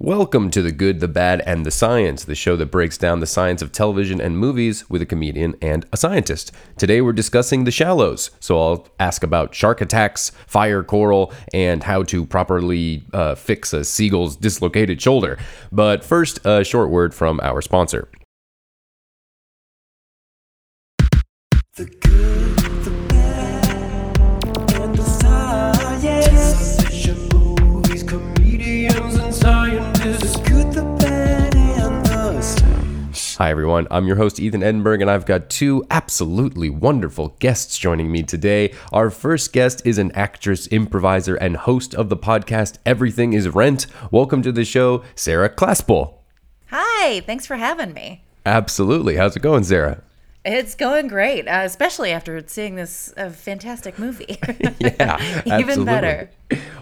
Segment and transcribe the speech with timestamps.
[0.00, 3.26] Welcome to The Good, the Bad, and the Science, the show that breaks down the
[3.26, 6.52] science of television and movies with a comedian and a scientist.
[6.76, 12.04] Today we're discussing The Shallows, so I'll ask about shark attacks, fire coral, and how
[12.04, 15.36] to properly uh, fix a seagull's dislocated shoulder.
[15.72, 18.08] But first, a short word from our sponsor.
[21.74, 22.37] The good,
[33.38, 33.86] Hi, everyone.
[33.88, 38.74] I'm your host, Ethan Edinburgh, and I've got two absolutely wonderful guests joining me today.
[38.92, 43.86] Our first guest is an actress, improviser, and host of the podcast Everything is Rent.
[44.10, 46.14] Welcome to the show, Sarah Claspell.
[46.72, 48.24] Hi, thanks for having me.
[48.44, 49.14] Absolutely.
[49.14, 50.02] How's it going, Sarah?
[50.44, 54.38] It's going great, uh, especially after seeing this uh, fantastic movie.
[54.80, 56.30] Yeah, Even better.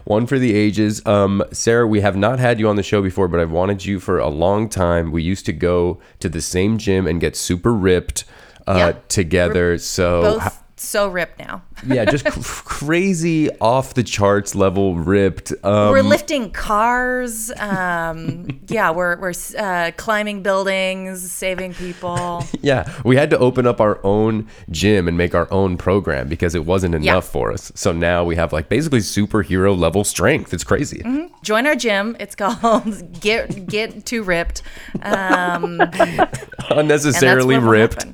[0.04, 1.04] One for the ages.
[1.06, 3.98] Um, Sarah, we have not had you on the show before, but I've wanted you
[3.98, 5.10] for a long time.
[5.10, 8.24] We used to go to the same gym and get super ripped
[8.66, 9.08] uh, Yep.
[9.08, 9.78] together.
[9.78, 11.62] So Both so ripped now.
[11.86, 15.52] Yeah, just cr- crazy off the charts level ripped.
[15.64, 17.50] Um, we're lifting cars.
[17.58, 22.44] Um, yeah, we're we're uh, climbing buildings, saving people.
[22.62, 26.54] yeah, we had to open up our own gym and make our own program because
[26.54, 27.20] it wasn't enough Yeah.
[27.20, 27.70] for us.
[27.74, 30.54] So now we have like basically superhero level strength.
[30.54, 31.02] It's crazy.
[31.42, 32.16] Join our gym.
[32.20, 34.62] It's called Get Get Too Ripped.
[35.02, 35.80] Um,
[36.70, 38.04] Unnecessarily ripped.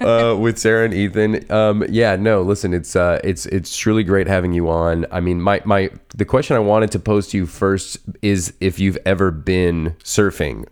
[0.00, 1.50] uh, with Sarah and Ethan.
[1.50, 5.06] Um, yeah, no, listen, it's uh, it's it's truly great having you on.
[5.10, 8.78] I mean, my my the question I wanted to pose to you first is if
[8.78, 10.66] you've ever been surfing.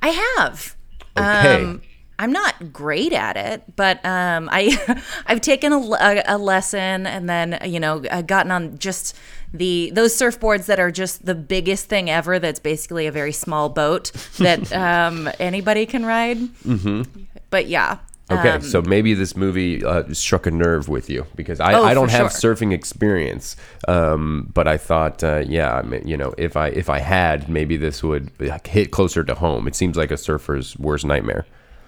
[0.00, 0.76] I have.
[1.16, 1.62] Okay.
[1.62, 1.82] Um,
[2.18, 7.28] I'm not great at it, but um, I I've taken a, a, a lesson and
[7.28, 9.16] then you know uh, gotten on just
[9.52, 12.38] the those surfboards that are just the biggest thing ever.
[12.38, 16.38] That's basically a very small boat that um, anybody can ride.
[16.38, 17.02] Mm-hmm.
[17.50, 17.98] But yeah.
[18.38, 21.84] Okay, um, so maybe this movie uh, struck a nerve with you because I, Oh,
[21.84, 22.54] I don't have sure.
[22.54, 23.56] surfing experience,
[23.88, 27.48] um, but I thought, uh, yeah, I mean, you know, if I if I had,
[27.48, 28.30] maybe this would
[28.66, 29.66] hit closer to home.
[29.68, 31.46] It seems like a surfer's worst nightmare.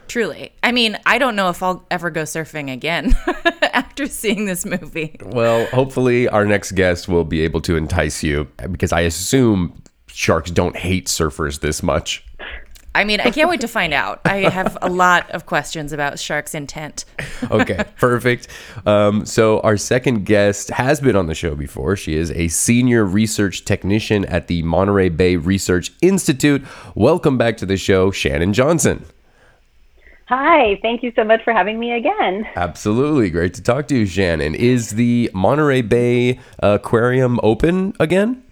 [0.09, 3.17] truly, I mean, I don't know if I'll ever go surfing again
[3.73, 5.17] after seeing this movie.
[5.25, 10.51] Well, hopefully, our next guest will be able to entice you because I assume sharks
[10.51, 12.25] don't hate surfers this much.
[12.95, 14.21] I mean, I can't wait to find out.
[14.25, 17.05] I have a lot of questions about sharks' intent.
[17.51, 18.47] Okay, perfect.
[18.87, 21.97] Um, so, our second guest has been on the show before.
[21.97, 26.65] She is a senior research technician at the Monterey Bay Research Institute.
[26.95, 29.05] Welcome back to the show, Shannon Johnson.
[30.29, 32.49] Hi, thank you so much for having me again.
[32.57, 33.29] Absolutely.
[33.29, 34.55] Great to talk to you, Shannon.
[34.55, 38.43] Is the Monterey Bay Aquarium open again?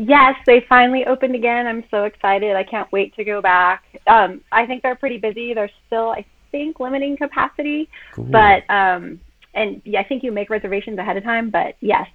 [0.00, 1.66] Yes, they finally opened again.
[1.66, 2.54] I'm so excited.
[2.54, 3.82] I can't wait to go back.
[4.06, 5.54] Um, I think they're pretty busy.
[5.54, 8.26] They're still, I think, limiting capacity, cool.
[8.26, 9.20] but um,
[9.54, 11.50] and yeah, I think you make reservations ahead of time.
[11.50, 12.06] But yes,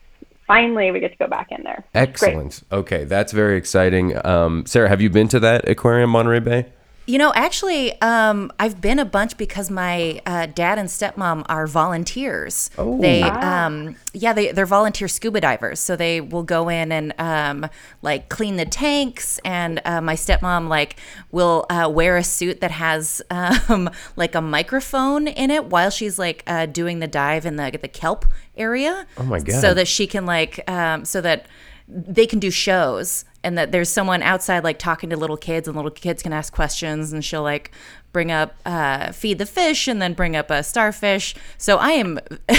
[0.48, 1.84] finally we get to go back in there.
[1.94, 2.30] It's great.
[2.30, 2.64] Excellent.
[2.72, 4.26] Okay, that's very exciting.
[4.26, 6.72] Um, Sarah, have you been to that aquarium, Monterey Bay?
[7.06, 11.68] You know, actually, um, I've been a bunch because my uh, dad and stepmom are
[11.68, 12.70] volunteers.
[12.78, 13.00] Oh.
[13.02, 15.82] They, um, yeah, they, they're volunteer scuba divers.
[15.82, 17.70] So they will go in and um,
[18.02, 19.38] like clean the tanks.
[19.44, 20.98] And uh, my stepmom like
[21.32, 26.18] will uh, wear a suit that has um, like a microphone in it while she's
[26.18, 28.26] like uh, doing the dive in the the kelp
[28.56, 29.06] area.
[29.18, 29.60] Oh my God.
[29.60, 31.48] So that she can like, um, so that
[31.94, 35.76] they can do shows and that there's someone outside like talking to little kids and
[35.76, 37.72] little kids can ask questions and she'll like
[38.12, 42.20] bring up uh, feed the fish and then bring up a starfish so i am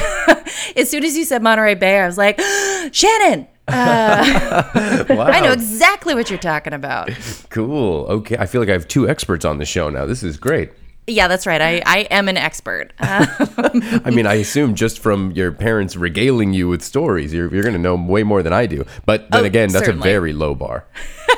[0.76, 2.40] as soon as you said monterey bay i was like
[2.92, 5.26] shannon Wow.
[5.26, 7.10] i know exactly what you're talking about
[7.50, 8.04] Cool.
[8.06, 8.36] Okay.
[8.36, 10.06] I feel like I have two experts on the show now.
[10.06, 10.72] This is great.
[11.06, 15.52] Yeah that's right i, I am an expert I mean, I assume just from your
[15.52, 18.84] parents regaling you with stories, you're, you're going to know way more than I do.
[19.04, 20.08] But then Oh, again, that's certainly.
[20.08, 20.86] a very low bar.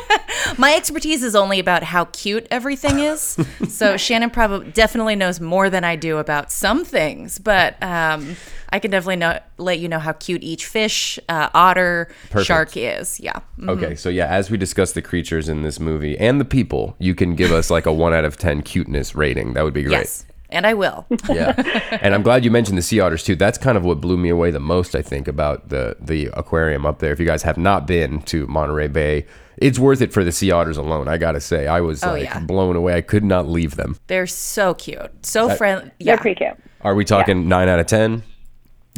[0.59, 3.37] my expertise is only about how cute everything is
[3.69, 8.37] so shannon probably definitely knows more than i do about some things but um,
[8.71, 12.47] i can definitely know, let you know how cute each fish uh, otter Perfect.
[12.47, 13.95] shark is yeah Okay.
[13.95, 17.35] So, yeah, as we discuss the creatures in this movie and the people, you can
[17.35, 19.55] give us like a one out of 10 cuteness rating.
[19.57, 19.93] That would be great.
[19.99, 21.55] yes and i will Yeah.
[22.01, 23.35] and I'm glad you mentioned the sea otters too.
[23.35, 26.87] That's kind of what blew me away the most, I think, about the, the aquarium
[26.87, 27.13] up there.
[27.13, 29.27] If you guys have not been to Monterey Bay,
[29.57, 31.09] it's worth it for the sea otters alone.
[31.09, 32.39] I got to say, I was Oh, like yeah.
[32.39, 32.95] blown away.
[32.95, 33.97] I could not leave them.
[34.07, 36.57] they're so cute so friendly yeah They're pretty cute.
[36.83, 38.23] Are we talking nine out of 10?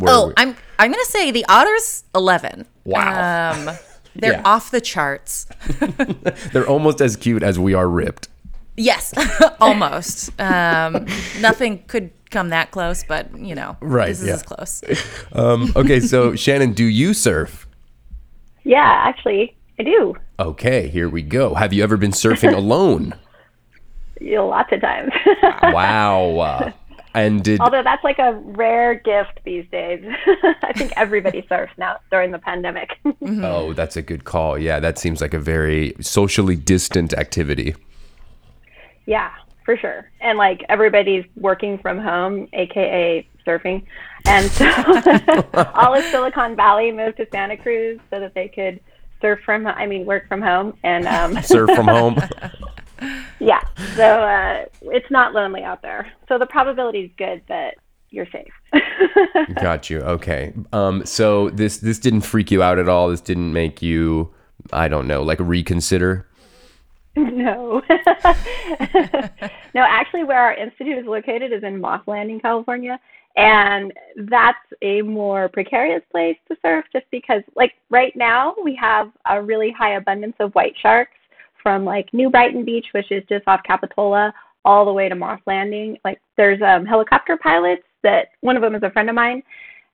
[0.00, 2.66] Where Oh, I'm I'm gonna say the otters eleven.
[2.84, 3.52] Wow.
[3.52, 3.74] Um,
[4.14, 4.42] They're Yeah.
[4.44, 5.46] off the charts.
[6.52, 8.28] They're almost as cute as we are ripped.
[8.78, 9.12] Yes,
[9.60, 10.30] almost.
[10.40, 11.06] Um,
[11.40, 14.34] nothing could come that close, but you know, Right, this is yeah.
[14.34, 14.82] as close.
[15.32, 17.66] Um, okay, so Shannon, do you surf?
[18.64, 20.14] Yeah, actually, I do.
[20.38, 21.54] Okay, here we go.
[21.54, 23.14] Have you ever been surfing alone?
[24.20, 25.12] Yeah, lots of times.
[25.62, 26.38] wow.
[26.38, 26.72] Uh,
[27.14, 30.04] and did Although that's like a rare gift these days.
[30.62, 32.90] I think everybody surfs now during the pandemic.
[33.22, 34.58] oh, that's a good call.
[34.58, 37.74] Yeah, that seems like a very socially distant activity.
[39.08, 39.30] Yeah,
[39.64, 40.10] for sure.
[40.20, 43.82] And like everybody's working from home, aka surfing.
[44.26, 44.66] And so
[45.74, 48.80] all of Silicon Valley moved to Santa Cruz so that they could
[49.22, 52.20] surf from I mean work from home and um Surf from home.
[53.40, 53.62] yeah.
[53.96, 56.12] So uh it's not lonely out there.
[56.28, 57.76] So the probability is good that
[58.10, 58.52] you're safe.
[59.54, 60.00] Got you.
[60.00, 60.52] Okay.
[60.72, 63.08] Um, so this this didn't freak you out at all.
[63.08, 64.34] This didn't make you,
[64.72, 66.26] I don't know, like reconsider.
[67.18, 67.82] No.
[69.74, 72.98] no, actually, where our institute is located is in Moss Landing, California.
[73.36, 73.92] And
[74.28, 79.40] that's a more precarious place to surf just because, like, right now we have a
[79.40, 81.12] really high abundance of white sharks
[81.62, 84.32] from, like, New Brighton Beach, which is just off Capitola,
[84.64, 85.96] all the way to Moss Landing.
[86.04, 89.42] Like, there's um, helicopter pilots that one of them is a friend of mine.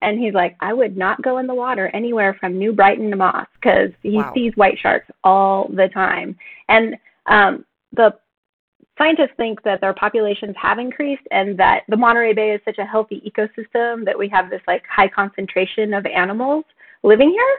[0.00, 3.16] And he's like, I would not go in the water anywhere from New Brighton to
[3.16, 4.32] Moss because he Wow.
[4.34, 6.36] sees white sharks all the time.
[6.68, 8.14] And um, the
[8.98, 12.84] scientists think that their populations have increased and that the Monterey Bay is such a
[12.84, 16.64] healthy ecosystem that we have this like high concentration of animals
[17.02, 17.58] living here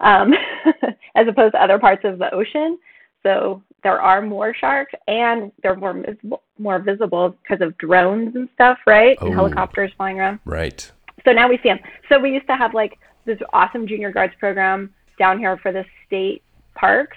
[0.00, 0.32] um,
[1.16, 2.78] as opposed to other parts of the ocean.
[3.24, 8.48] So there are more sharks and they're more visible, more visible because of drones and
[8.54, 9.18] stuff, right?
[9.20, 9.34] And Oh.
[9.34, 10.90] helicopters flying around Right.
[11.24, 11.80] so now we see them.
[12.08, 15.84] So we used to have like this awesome junior guards program down here for the
[16.06, 16.42] state
[16.74, 17.16] parks,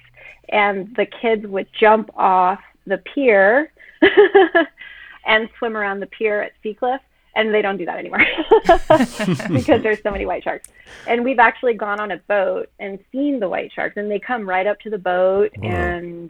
[0.49, 3.71] and the kids would jump off the pier
[5.25, 7.01] and swim around the pier at Sea Cliff.
[7.35, 8.19] and they don't do that anymore
[9.53, 10.67] because there's so many white sharks.
[11.07, 14.47] And we've actually gone on a boat and seen the white sharks, and they come
[14.47, 16.29] right up to the boat, and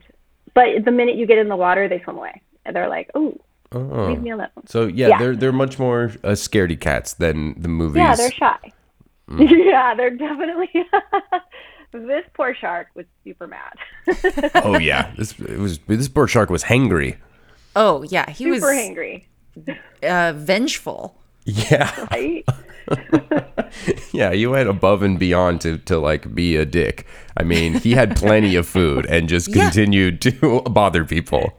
[0.54, 2.42] but the minute you get in the water, they swim away.
[2.66, 3.36] And they're like, "Oh,
[3.72, 3.80] Oh.
[4.10, 5.18] leave me alone." So yeah, Yeah.
[5.20, 7.98] they're they're much more uh, scaredy cats than the movies.
[8.02, 8.72] Yeah, they're shy.
[9.30, 9.66] Mm.
[9.66, 10.70] yeah, they're definitely.
[12.00, 13.74] This poor shark was super mad.
[14.64, 17.18] oh yeah, this it was this poor shark was hangry.
[17.76, 19.28] Oh yeah, he super was angry,
[20.04, 21.16] uh, vengeful.
[21.46, 22.46] Yeah, right?
[24.12, 27.06] yeah, you went above and beyond to to like be a dick.
[27.38, 29.64] I mean, he had plenty of food and just Yeah.
[29.66, 31.54] continued to bother people.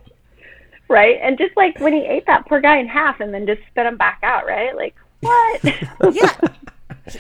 [0.89, 1.19] right?
[1.23, 3.87] And just like when he ate that poor guy in half and then just spit
[3.87, 4.77] him back out, right?
[4.77, 5.65] Like what?
[6.15, 6.37] Yeah.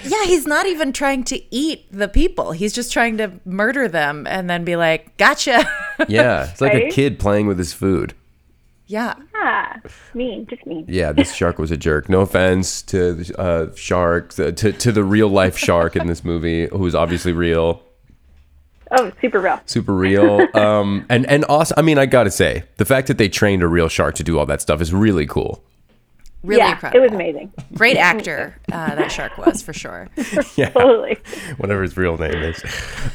[0.05, 2.53] Yeah, he's not even trying to eat the people.
[2.53, 5.65] He's just trying to murder them and then be like, "Gotcha."
[6.09, 8.15] Yeah, it's like a kid playing with his food.
[8.87, 9.15] yeah.
[9.37, 9.79] ah,
[10.15, 10.85] mean, just mean.
[10.89, 12.09] Yeah, this shark was a jerk.
[12.09, 16.25] No offense to the uh, sharks, uh, to to the real life shark in this
[16.25, 17.83] movie, who's obviously real.
[18.91, 19.61] Oh, super real.
[19.67, 20.47] super real.
[20.55, 23.69] Um, and and also, I mean, I gotta say, the fact that they trained a
[23.69, 25.63] real shark to do all that stuff is really cool.
[26.43, 27.01] Really yeah, incredible.
[27.01, 27.53] it was amazing.
[27.75, 30.09] Great actor, uh, that shark was for sure.
[30.57, 31.19] Yeah, Totally.
[31.59, 32.63] whatever his real name is.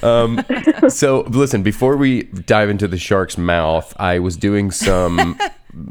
[0.02, 0.44] Um,
[0.90, 5.38] so listen, before we dive into the shark's mouth, I was doing some.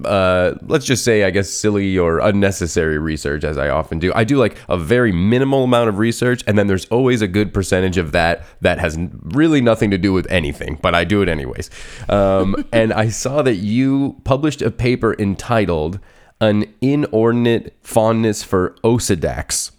[0.04, 4.10] Uh, let's just say, I guess, silly or unnecessary research, as I often do.
[4.16, 7.54] I do like a very minimal amount of research, and then there's always a good
[7.54, 11.28] percentage of that that has really nothing to do with anything, but I do it
[11.28, 11.70] anyways.
[12.08, 16.00] Um, and I saw that you published a paper entitled
[16.40, 19.70] An Inordinate Fondness for Osedax.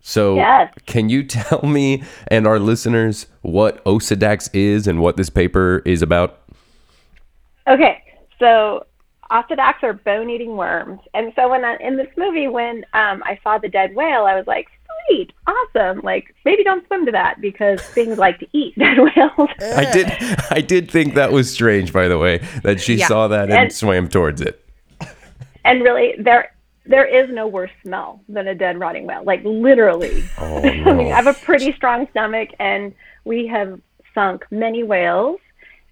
[0.00, 0.72] So, Yes.
[0.86, 6.02] can you tell me and our listeners what Osedax is and what this paper is
[6.02, 6.38] about?
[7.68, 8.02] Okay,
[8.38, 8.84] so
[9.30, 13.58] Osedax are bone-eating worms, and so when I, in this movie, when um, I saw
[13.58, 14.66] the dead whale, I was like,
[15.08, 19.48] "Sweet, awesome!" Like maybe don't swim to that because things like to eat dead whales.
[19.60, 20.06] I did
[20.50, 23.06] I did think that was strange by the way that she Yeah.
[23.06, 24.61] saw that and, And- swam towards it.
[25.64, 26.54] And really, there
[26.84, 29.22] there is no worse smell than a dead rotting whale.
[29.24, 33.80] Like literally, Oh I mean, I have a pretty strong stomach, and we have
[34.14, 35.38] sunk many whales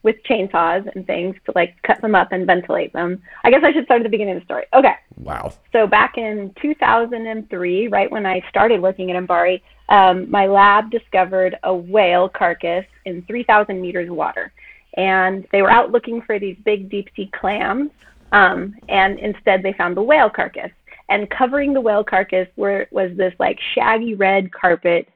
[0.03, 3.23] with chainsaws and things to like cut them up and ventilate them.
[3.45, 4.65] I guess I should start at the beginning of the story.
[4.73, 4.95] Okay.
[5.17, 5.53] Wow.
[5.73, 11.59] So back in 2003, right when I started working at Mbari, um, my lab discovered
[11.63, 14.53] a whale carcass in 3,000 meters of water,
[14.95, 17.91] and they were out looking for these big deep sea clams,
[18.33, 20.71] um, and instead they found the whale carcass.
[21.09, 25.09] And covering the whale carcass were, was this like shaggy red carpet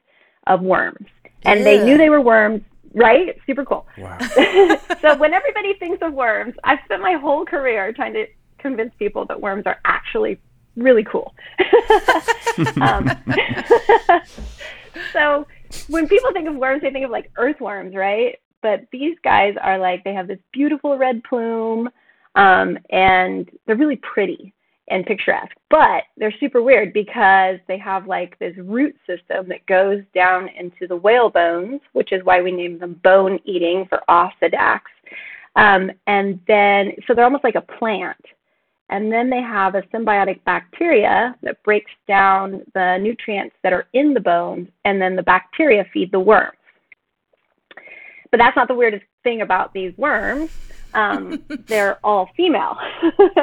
[0.45, 1.07] of worms,
[1.43, 2.61] and they knew they were worms
[2.95, 3.37] right?
[3.45, 3.85] Super cool.
[3.97, 4.17] Wow.
[5.01, 8.25] so when everybody thinks of worms, I've spent my whole career trying to
[8.57, 10.39] convince people that worms are actually
[10.75, 11.33] really cool.
[12.81, 13.11] um,
[15.13, 15.45] so
[15.89, 18.39] when people think of worms, they think of like earthworms, right?
[18.61, 21.89] But these guys are like they have this beautiful red plume,
[22.35, 24.53] um, and they're really pretty
[24.89, 25.55] and picturesque.
[25.69, 30.87] But they're super weird because they have like this root system that goes down into
[30.87, 34.81] the whale bones, which is why we name them bone eating for Osedax.
[35.55, 38.23] Um, and then, so they're almost like a plant.
[38.89, 44.13] And then they have a symbiotic bacteria that breaks down the nutrients that are in
[44.13, 46.51] the bones, and then the bacteria feed the worms.
[48.29, 50.51] But that's not the weirdest thing about these worms.
[50.95, 52.77] Um, they're all female.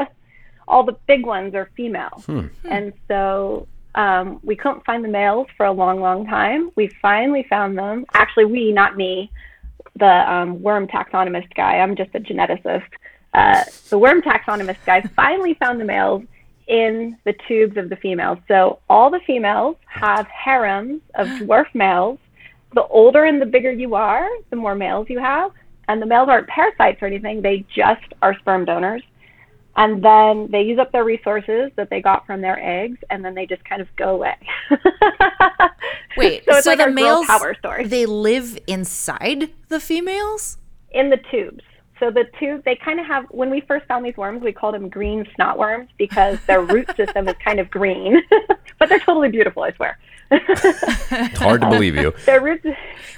[0.68, 2.22] all the big ones are female.
[2.64, 6.70] And so um, we couldn't find the males for a long, long time.
[6.76, 8.06] We finally found them.
[8.14, 9.30] Actually, we, not me,
[9.96, 11.78] the um, worm taxonomist guy.
[11.78, 12.88] I'm just a geneticist.
[13.34, 16.22] Uh, the worm taxonomist guy finally found the males
[16.66, 18.38] in the tubes of the females.
[18.48, 22.18] So all the females have harems of dwarf males.
[22.74, 25.50] The older and the bigger you are, the more males you have.
[25.92, 29.02] And the males aren't parasites or anything, they just are sperm donors.
[29.76, 33.34] And then they use up their resources that they got from their eggs, and then
[33.34, 34.36] they just kind of go away.
[36.16, 37.86] Wait, so so, like the males power story.
[37.86, 40.58] they live inside the females?
[40.94, 41.62] in the tubes.
[42.00, 43.26] So the tube, they kind of have.
[43.30, 46.88] When we first found these worms, we called them green snot worms because their root
[46.96, 48.20] system is kind of green,
[48.78, 49.62] but they're totally beautiful.
[49.62, 49.98] I swear.
[50.32, 52.12] It's hard to believe you.
[52.26, 52.66] Their roots,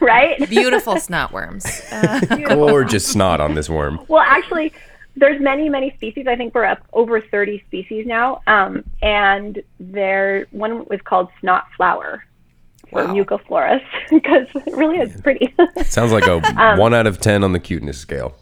[0.00, 0.48] right?
[0.48, 1.64] Beautiful snot worms.
[1.92, 4.04] Uh, Gorgeous snot on this worm.
[4.08, 4.72] Well, actually,
[5.16, 6.26] there's many, many species.
[6.26, 8.42] I think we're up over 30 species now.
[8.46, 12.24] Um, and there, one was called snot flower
[12.92, 13.14] or Wow.
[13.14, 15.54] mucofloris because it really is pretty.
[15.84, 18.34] Sounds like a Um, one out of ten on the cuteness scale.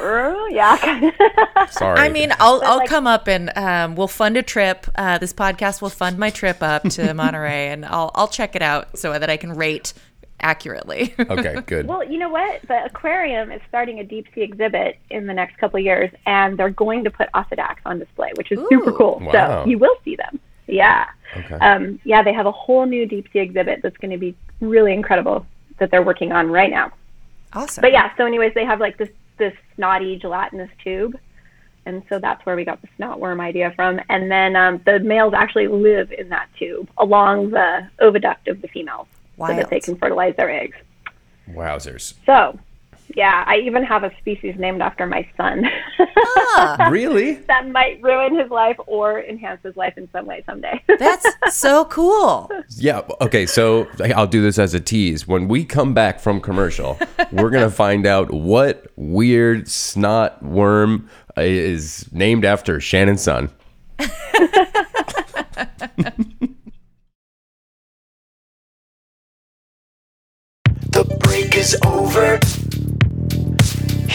[0.00, 1.66] Oh, yeah.
[1.70, 1.98] Sorry.
[1.98, 4.86] I mean, I'll I'll like- come up and um, we'll fund a trip.
[4.94, 8.62] Uh, this podcast will fund my trip up to Monterey, and I'll I'll check it
[8.62, 9.92] out so that I can rate
[10.40, 11.14] accurately.
[11.20, 11.86] okay, good.
[11.86, 12.62] Well, you know what?
[12.68, 16.58] The aquarium is starting a deep sea exhibit in the next couple of years, and
[16.58, 19.20] they're going to put Osedax on display, which is super cool.
[19.22, 19.64] Wow.
[19.64, 20.38] So you will see them.
[20.66, 21.06] Yeah.
[21.36, 21.54] Okay.
[21.56, 24.92] Um, yeah, they have a whole new deep sea exhibit that's going to be really
[24.92, 25.46] incredible
[25.78, 26.92] that they're working on right now.
[27.52, 27.82] awesome.
[27.82, 31.18] But yeah, so anyways, they have like this this snotty gelatinous tube,
[31.86, 34.00] and so that's where we got the snot worm idea from.
[34.08, 38.68] And then um, the males actually live in that tube along the oviduct of the
[38.68, 39.06] females,
[39.38, 40.76] so that they can fertilize their eggs.
[41.50, 42.14] Wowzers.
[42.24, 42.58] So,
[43.16, 45.64] yeah, I even have a species named after my son
[46.56, 47.34] Ah, Really?
[47.48, 50.82] that might ruin his life or enhance his life in some way someday.
[50.98, 52.50] that's so cool.
[52.76, 53.02] Yeah.
[53.20, 53.46] Okay.
[53.46, 55.26] So I'll do this as a tease.
[55.26, 56.98] When we come back from commercial,
[57.32, 63.50] we're gonna find out what weird snot worm is named after Shannon's son.
[70.92, 72.38] The break is over.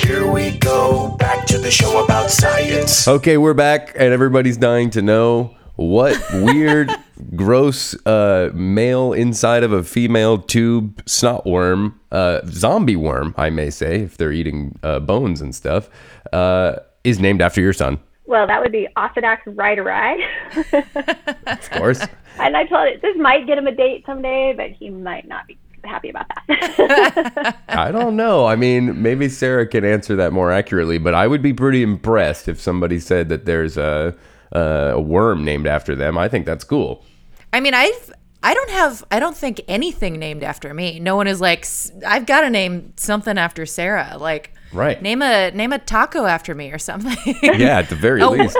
[0.03, 3.07] Here we go, back to the show about science.
[3.07, 6.89] Okay, we're back, and everybody's dying to know what weird,
[7.35, 13.69] gross uh, male inside of a female tube snot worm, uh, zombie worm, I may
[13.69, 15.89] say, if they're eating uh, bones and stuff,
[16.33, 17.99] uh, is named after your son.
[18.25, 19.79] well, that would be Osedax Ride
[21.47, 22.01] Of course.
[22.39, 25.45] and I told it this might get him a date someday, but he might not
[25.47, 27.57] be happy about that.
[27.69, 28.45] I don't know.
[28.45, 32.47] I mean, maybe Sarah can answer that more accurately, but I would be pretty impressed
[32.47, 34.15] if somebody said that there's a,
[34.51, 36.17] a worm named after them.
[36.17, 37.03] I think that's cool.
[37.53, 40.99] I mean, I've I don't have I don't think anything named after me.
[40.99, 44.15] No one is like "S- I've got to name something after Sarah.
[44.19, 45.01] Like Right.
[45.01, 47.17] name a name a taco after me or something.
[47.41, 48.29] Yeah, at the very Oh.
[48.31, 48.57] least.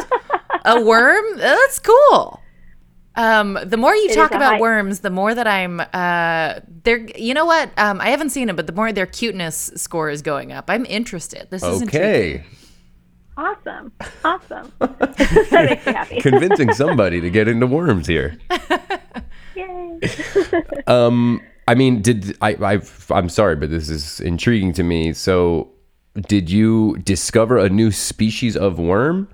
[0.66, 1.24] a worm?
[1.38, 2.42] That's cool.
[3.20, 7.06] Um, the more you is talk about high- worms, the more that I'm uh they're
[7.18, 7.70] you know what?
[7.78, 10.70] Um, I haven't seen them, but the more their cuteness score is going up.
[10.70, 11.48] I'm interested.
[11.50, 12.08] This is intriguing.
[12.08, 12.44] Okay.
[13.36, 13.92] awesome.
[14.24, 14.72] Awesome.
[14.80, 16.22] that makes me happy.
[16.22, 18.38] Convincing somebody to get into worms here.
[19.56, 20.00] Yay.
[20.88, 22.56] Um, I mean, did I?
[22.62, 25.12] I've, I'm sorry, but this is intriguing to me.
[25.12, 25.72] So,
[26.16, 29.28] did you discover a new species of worm?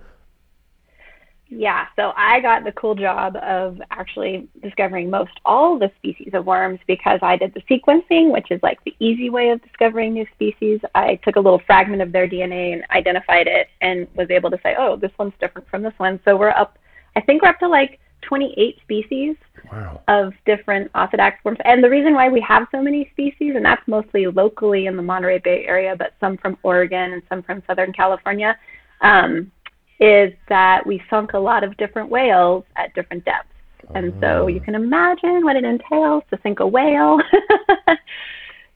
[1.48, 6.46] Yeah, so I got the cool job of actually discovering most all the species of
[6.46, 10.26] worms because I did the sequencing, which is like the easy way of discovering new
[10.34, 10.80] species.
[10.96, 14.60] I took a little fragment of their DNA and identified it and was able to
[14.64, 16.20] say, oh, this one's different from this one.
[16.26, 16.80] So we're up,
[17.16, 19.36] I think we're up to like 28 species
[19.72, 20.02] Wow.
[20.08, 21.58] of different Osedax worms.
[21.66, 25.02] And the reason why we have so many species, and that's mostly locally in the
[25.02, 28.58] Monterey Bay area, but some from Oregon and some from Southern California,
[29.02, 29.52] um,
[30.00, 33.50] is that we sunk a lot of different whales at different depths.
[33.94, 37.20] And so you can imagine what it entails to sink a whale.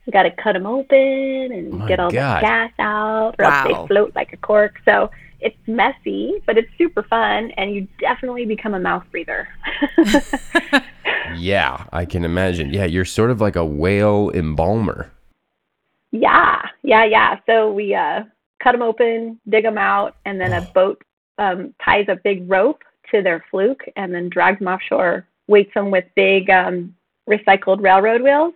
[0.06, 2.38] you got to cut them open and My get all God.
[2.38, 4.76] the gas out, or else they float like a cork.
[4.84, 5.10] So
[5.40, 9.48] it's messy, but it's super fun, and you definitely become a mouth breather.
[11.36, 12.72] Yeah, I can imagine.
[12.72, 15.10] Yeah, you're sort of like a whale embalmer.
[16.10, 17.38] Yeah, yeah, yeah.
[17.46, 18.24] So we uh,
[18.62, 21.02] cut them open, dig them out, and then a boat
[21.40, 25.90] um, ties a big rope to their fluke and then drags them offshore, weights them
[25.90, 26.94] with big um,
[27.28, 28.54] recycled railroad wheels,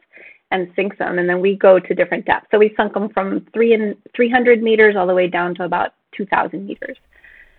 [0.53, 1.19] and sinks them.
[1.19, 2.47] And then we go to different depths.
[2.53, 5.95] So we sunk them from three and 300 meters all the way down to about
[6.17, 6.97] 2,000 meters.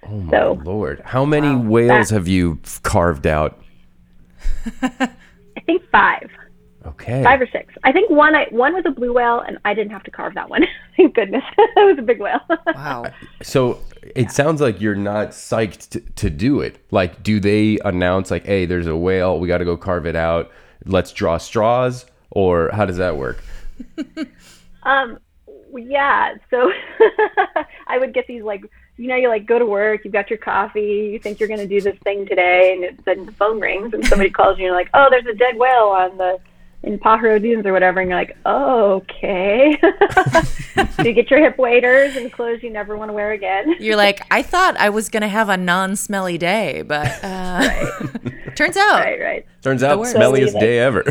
[0.07, 1.01] Oh my So- lord.
[1.03, 3.59] How many whales have you carved out?
[4.81, 6.29] I think five,
[6.85, 7.23] Okay.
[7.23, 7.73] five or six.
[7.83, 10.35] I think one, I, one was a blue whale, and I didn't have to carve
[10.35, 10.63] that one.
[10.97, 12.39] Thank goodness, it was a big whale.
[12.67, 13.05] Wow.
[13.41, 13.79] So
[14.15, 16.79] it sounds like you're not psyched to, to do it.
[16.91, 19.39] Like, do they announce like, "Hey, there's a whale.
[19.39, 20.51] We got to go carve it out.
[20.85, 23.43] Let's draw straws," or how does that work?
[24.85, 25.17] Um,
[25.75, 26.35] yeah.
[26.49, 26.71] So
[27.87, 28.63] I would get these like,
[28.97, 31.59] you know, you like go to work, you've got your coffee, you think you're going
[31.59, 34.65] to do this thing today, and it, then the phone rings and somebody calls you
[34.65, 36.39] and you're like, oh, there's a dead whale on the
[36.85, 39.77] in Pajaro Dunes or whatever, and you're like, oh, okay.
[40.95, 43.75] so you get your hip waders and clothes you never want to wear again.
[43.79, 47.67] You're like, I thought I was gonna have a non-smelly day, but uh,
[48.55, 49.45] turns out Right, right.
[49.61, 50.15] Turns out, worst.
[50.15, 51.03] smelliest So day ever.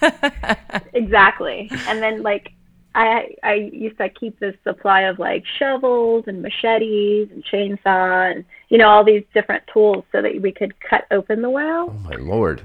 [0.94, 1.70] Exactly.
[1.86, 2.52] And then like
[2.94, 8.44] I I used to keep this supply of like shovels and machetes and chainsaw and
[8.68, 11.90] you know all these different tools so that we could cut open the well.
[11.90, 12.62] Oh my lord.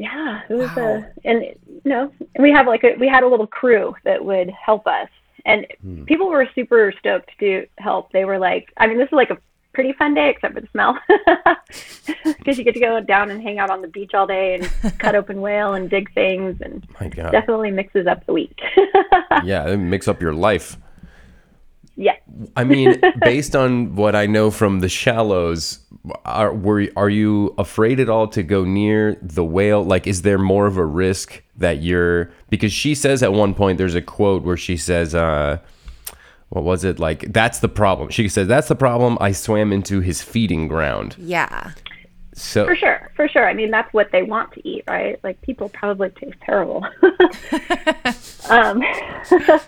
[0.00, 3.28] Yeah, it was uh, a and you know we have like a we had a
[3.28, 5.10] little crew that would help us
[5.44, 6.04] and hmm.
[6.04, 8.10] people were super stoked to help.
[8.10, 9.36] They were like, I mean, this is like a
[9.74, 10.98] pretty fun day except for the smell
[12.24, 14.98] because you get to go down and hang out on the beach all day and
[14.98, 17.30] cut open whale and dig things and My God.
[17.30, 18.58] definitely mixes up the week.
[19.44, 20.76] Yeah, it mix up your life.
[21.96, 22.16] yeah.
[22.56, 25.79] I mean, based on what I know from the shallows,
[26.24, 29.84] are were are you afraid at all to go near the whale?
[29.84, 33.78] Like, is there more of a risk that you're because she says at one point
[33.78, 35.58] there's a quote where she says, uh,
[36.48, 37.32] "What was it like?
[37.32, 39.18] That's the problem." She says, "That's the problem.
[39.20, 41.72] I swam into his feeding ground." yeah.
[42.32, 43.46] So For sure, for sure.
[43.46, 45.18] I mean, that's what they want to eat, right?
[45.22, 46.86] Like people probably taste terrible.
[48.48, 48.82] um,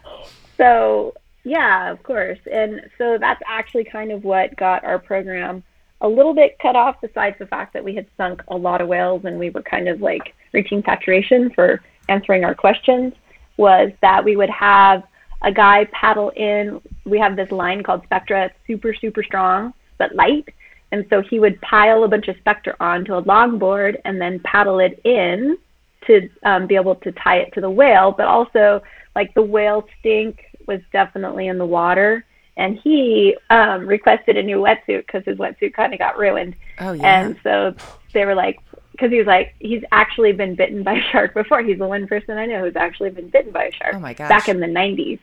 [0.57, 1.13] so
[1.45, 2.39] yeah, of course.
[2.51, 5.65] And so that's actually kind of what got our program
[6.03, 6.97] a little bit cut off.
[7.01, 9.89] Besides the fact that we had sunk a lot of whales and we were kind
[9.89, 13.15] of like reaching saturation for answering our questions,
[13.57, 15.03] was that we would have
[15.43, 16.81] a guy paddle in.
[17.05, 18.47] We have this line called Spectra.
[18.47, 20.49] It's super, super strong, but light.
[20.93, 24.79] And so he would pile a bunch of Spectra onto a longboard and then paddle
[24.79, 25.57] it in
[26.07, 28.13] to um, be able to tie it to the whale.
[28.13, 28.83] But also,
[29.17, 32.25] like the whale stink was definitely in the water.
[32.57, 36.55] And he um, requested a new wetsuit because his wetsuit kind of got ruined.
[36.81, 37.21] Oh yeah.
[37.23, 37.75] And so
[38.13, 38.59] they were like,
[38.93, 41.63] because he was like, he's actually been bitten by a shark before.
[41.63, 44.13] He's the one person I know who's actually been bitten by a shark Oh my
[44.13, 44.29] gosh.
[44.29, 45.19] back in the 90s,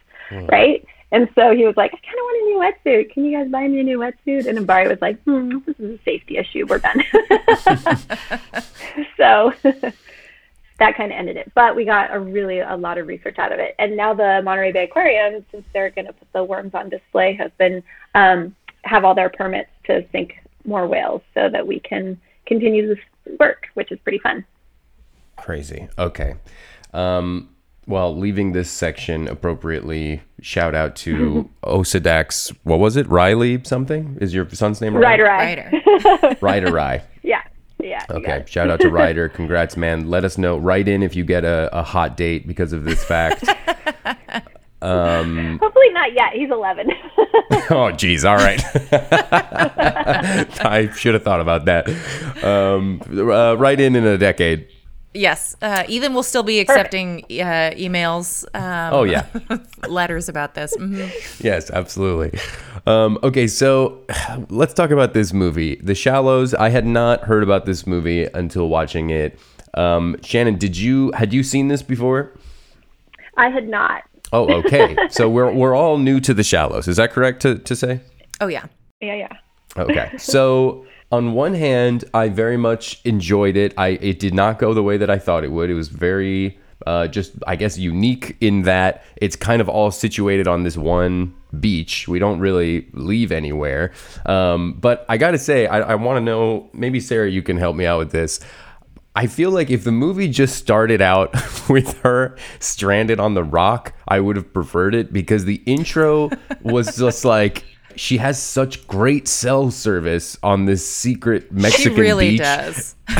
[0.50, 0.84] right?
[1.12, 3.14] And so he was like, I kind of want a new wetsuit.
[3.14, 4.46] Can you guys buy me a new wetsuit?
[4.46, 6.66] MBARI was like, hmm, this is a safety issue.
[6.68, 7.04] We're done.
[9.18, 9.54] so
[10.80, 11.52] that kind of ended it.
[11.54, 13.76] But we got a really a lot of research out of it.
[13.80, 17.34] And now the Monterey Bay Aquarium, since they're going to put the worms on display,
[17.36, 17.84] has been
[18.16, 23.00] um, have all their permits to sink more whales so that we can continue this
[23.40, 24.46] work, which is pretty fun.
[25.38, 25.88] Crazy.
[25.98, 26.36] Okay.
[26.94, 27.50] Um,
[27.88, 32.56] well, leaving this section appropriately, shout out to Osedax.
[32.64, 33.08] What was it?
[33.08, 34.18] Riley something?
[34.22, 35.72] Is your son's name Right, right.
[35.74, 36.38] Writer.
[36.42, 37.02] Ryder Rye.
[37.82, 37.88] Yeah.
[37.90, 38.02] Yeah.
[38.02, 38.38] you got Okay.
[38.42, 38.50] it.
[38.50, 39.30] Shout out to Ryder.
[39.30, 40.10] Congrats, man.
[40.10, 40.58] Let us know.
[40.58, 43.44] Write in if you get a, a hot date because of this fact.
[44.82, 46.34] Hopefully not yet.
[46.34, 46.92] He's 11.
[47.70, 48.24] oh, geez.
[48.26, 48.62] All right.
[49.62, 51.88] I should have thought about that.
[52.44, 54.68] Um, uh, write in in a decade.
[55.14, 55.56] yes.
[55.62, 58.46] Uh, Ethan will still be accepting uh, emails.
[58.56, 59.26] Um, Oh, yeah.
[59.88, 60.76] letters about this.
[60.78, 61.12] Mhm.
[61.44, 62.40] Yes, absolutely.
[62.90, 64.04] Um, okay, so
[64.50, 66.56] let's talk about this movie, The Shallows.
[66.56, 69.40] I had not heard about this movie until watching it.
[69.76, 72.36] Um, Shannon, did you had you seen this before?
[73.38, 74.04] I had not.
[74.34, 74.96] Oh, okay.
[75.12, 76.88] so we're we're all new to The Shallows.
[76.88, 78.00] Is that correct to to say?
[78.42, 78.66] Oh yeah.
[79.02, 79.38] Yeah, yeah.
[79.78, 80.12] Okay.
[80.18, 83.72] So on one hand, I very much enjoyed it.
[83.78, 85.70] I it did not go the way that I thought it would.
[85.70, 90.48] It was very uh, just I guess unique in that it's kind of all situated
[90.48, 92.08] on this one beach.
[92.08, 93.92] We don't really leave anywhere.
[94.26, 96.70] Um, but I got to say, I, I want to know.
[96.74, 98.40] Maybe Sarah, you can help me out with this.
[99.16, 101.34] I feel like if the movie just started out
[101.70, 106.30] with her stranded on the rock, I would have preferred it because the intro
[106.62, 112.30] was just like she has such great cell service on this secret Mexican She really
[112.30, 112.40] beach.
[112.40, 112.96] does.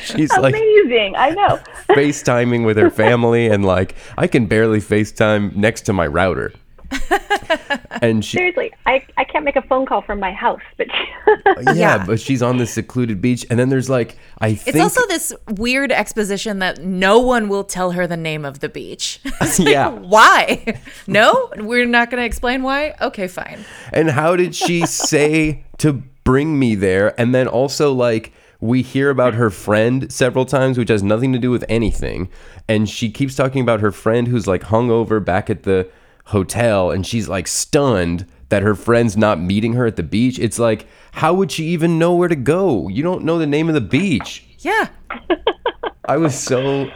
[0.00, 1.14] She's like Amazing.
[1.16, 1.58] I know.
[1.88, 6.52] FaceTiming with her family and like I can barely FaceTime next to my router.
[8.02, 10.86] and she Seriously, I, I can't make a phone call from my house, but
[11.62, 12.04] yeah, Yeah.
[12.06, 15.32] but she's on this secluded beach and then there's like I think It's also this
[15.48, 19.20] weird exposition that no one will tell her the name of the beach.
[19.40, 19.88] It's like, Yeah.
[19.88, 20.80] Why?
[21.06, 21.50] No?
[21.56, 22.94] We're not going to explain why?
[23.00, 23.64] Okay, fine.
[23.92, 27.18] And how did she say to bring me there?
[27.20, 31.38] And then also, like, we hear about her friend several times, which has nothing to
[31.38, 32.28] do with anything.
[32.68, 35.88] And she keeps talking about her friend who's like hungover back at the
[36.30, 40.38] hotel, and she's like stunned that her friend's not meeting her at the beach.
[40.38, 42.88] It's like, how would she even know where to go?
[42.88, 44.44] You don't know the name of the beach.
[44.58, 44.88] Yeah.
[46.04, 46.90] I was so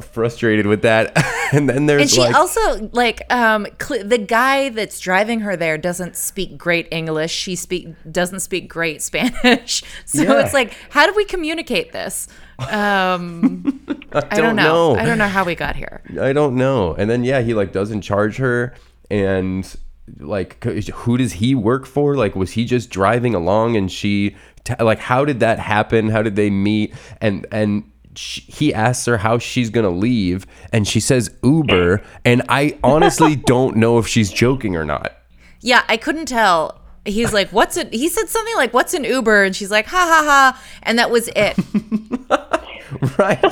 [0.00, 1.12] frustrated with that.
[1.52, 5.56] and then there's And she like, also like um cl- the guy that's driving her
[5.56, 7.32] there doesn't speak great English.
[7.32, 9.82] She speak doesn't speak great Spanish.
[10.06, 10.40] So Yeah.
[10.44, 12.28] it's like how do we communicate this?
[12.70, 13.80] Um
[14.12, 14.94] I, don't don't know.
[14.94, 15.00] know.
[15.00, 16.02] I don't know how we got here.
[16.20, 16.94] I don't know.
[16.94, 18.74] And then yeah, he like doesn't charge her
[19.10, 19.64] and
[20.18, 22.14] like who does he work for?
[22.16, 26.08] Like was he just driving along and she t- like how did that happen?
[26.10, 26.94] How did they meet?
[27.20, 32.02] And and sh he asks her how she's going to leave and she says Uber
[32.24, 35.12] and I honestly don't know if she's joking or not.
[35.60, 36.80] Yeah, I couldn't tell.
[37.06, 39.96] He's like, "What's it?" He said something like, "What's an Uber?" And she's like, "Ha
[39.96, 41.56] ha ha," and that was it.
[43.18, 43.42] Right.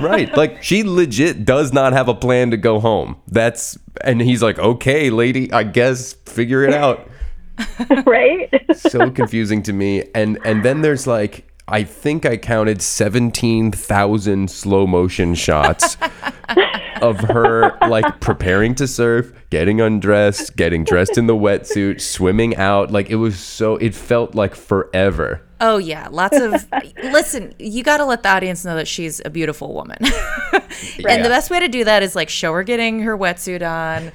[0.00, 0.34] right.
[0.36, 3.16] Like she legit does not have a plan to go home.
[3.26, 7.08] That's and he's like, "Okay, lady, I guess figure it out."
[8.06, 8.48] right?
[8.76, 10.04] so confusing to me.
[10.14, 15.96] And and then there's like I think I counted seventeen thousand slow motion shots
[17.02, 22.90] of her like preparing to surf, getting undressed, getting dressed in the wetsuit, swimming out.
[22.90, 25.42] Like it was so it felt like forever.
[25.60, 26.66] Oh yeah, lots of.
[27.02, 29.98] listen, you got to let the audience know that she's a beautiful woman,
[30.52, 34.12] and the best way to do that is like show her getting her wetsuit on,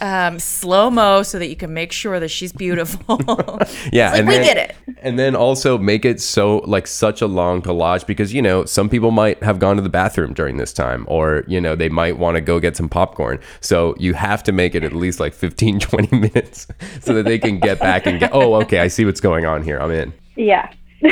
[0.00, 3.18] um, slow mo, so that you can make sure that she's beautiful.
[3.92, 4.76] Yeah, It's like, we get it.
[5.02, 8.88] And then also make it so like such a long collage because you know some
[8.88, 12.18] people might have gone to the bathroom during this time or you know they might
[12.18, 13.38] want to go get some popcorn.
[13.60, 16.66] So you have to make it at least like 15 20 minutes
[17.00, 19.62] so that they can get back and get oh okay, I see what's going on
[19.62, 19.78] here.
[19.78, 20.12] I'm in.
[20.36, 20.70] yeah.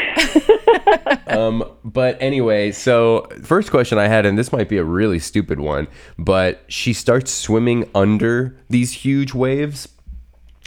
[1.27, 5.61] Um, but anyway, so first question I had, and this might be a really stupid
[5.61, 5.87] one,
[6.18, 9.88] but she starts swimming under these huge waves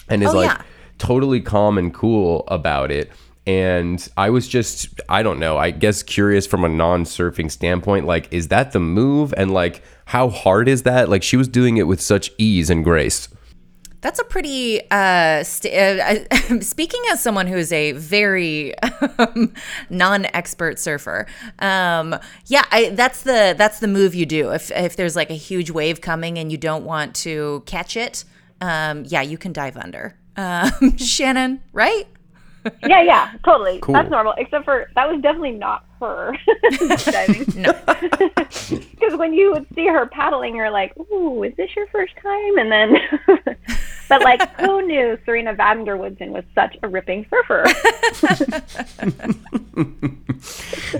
[0.08, 0.62] and is Oh, like yeah.
[0.98, 3.12] totally calm and cool about it.
[3.48, 8.06] And I was just, I don't know, I guess curious from a non surfing standpoint,
[8.06, 9.34] like, is that the move?
[9.36, 11.10] And like, how hard is that?
[11.10, 13.28] Like, she was doing it with such ease and grace.
[14.02, 14.82] That's a pretty.
[14.90, 18.78] Uh, st- uh, speaking as someone who is a very
[19.20, 19.54] um,
[19.90, 21.28] non-expert surfer,
[21.60, 22.16] um,
[22.48, 24.52] yeah, I, that's the that's the move you do.
[24.52, 28.26] If if there's like a huge wave coming and you don't want to catch it,
[28.60, 30.18] um, yeah, you can dive under.
[30.36, 32.08] Um, Shannon, right?
[32.88, 33.80] Yeah, yeah, totally.
[33.80, 33.94] Cool.
[33.94, 34.34] That's normal.
[34.38, 36.36] Except for that was definitely not her
[37.06, 37.62] diving.
[37.62, 37.72] No.
[37.86, 42.58] Because when you would see her paddling, you're like, "Ooh, is this your first time?"
[42.60, 42.98] And then,
[44.12, 47.65] but like, who knew Serena van der Woodsen was such a ripping surfer?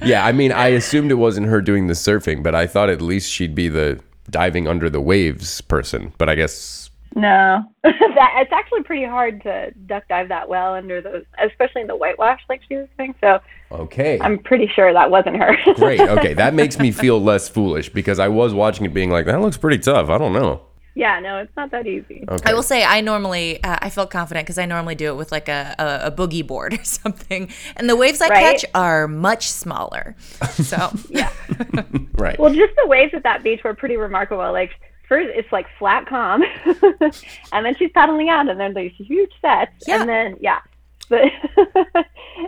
[0.04, 3.02] Yeah, I mean, I assumed it wasn't her doing the surfing, but I thought at
[3.02, 6.14] least she'd be the diving under the waves person.
[6.18, 11.02] But I guess No, that it's actually pretty hard to duck dive that well under
[11.02, 13.14] those, especially in the whitewash like she was doing.
[13.20, 13.40] So
[13.72, 14.20] okay.
[14.22, 15.58] I'm pretty sure that wasn't her.
[15.76, 16.00] Great.
[16.00, 19.42] Okay, that makes me feel less foolish because I was watching it being like, that
[19.42, 20.10] looks pretty tough.
[20.10, 20.62] I don't know.
[20.96, 22.26] Yeah, no, it's not that easy.
[22.28, 22.50] Okay.
[22.50, 25.32] I will say I normally uh, I felt confident because I normally do it with
[25.32, 28.60] like a, a, a boogie board or something, and the waves I Right?
[28.60, 30.16] catch are much smaller.
[30.54, 31.32] So Yeah.
[32.14, 32.38] Right.
[32.40, 34.52] Well, just the waves at that beach were pretty remarkable.
[34.52, 34.72] Like
[35.08, 36.44] first, it's like flat calm,
[37.52, 40.02] and then she's paddling out, and then there's these huge sets, Yeah.
[40.02, 40.60] and then yeah,
[41.10, 41.24] but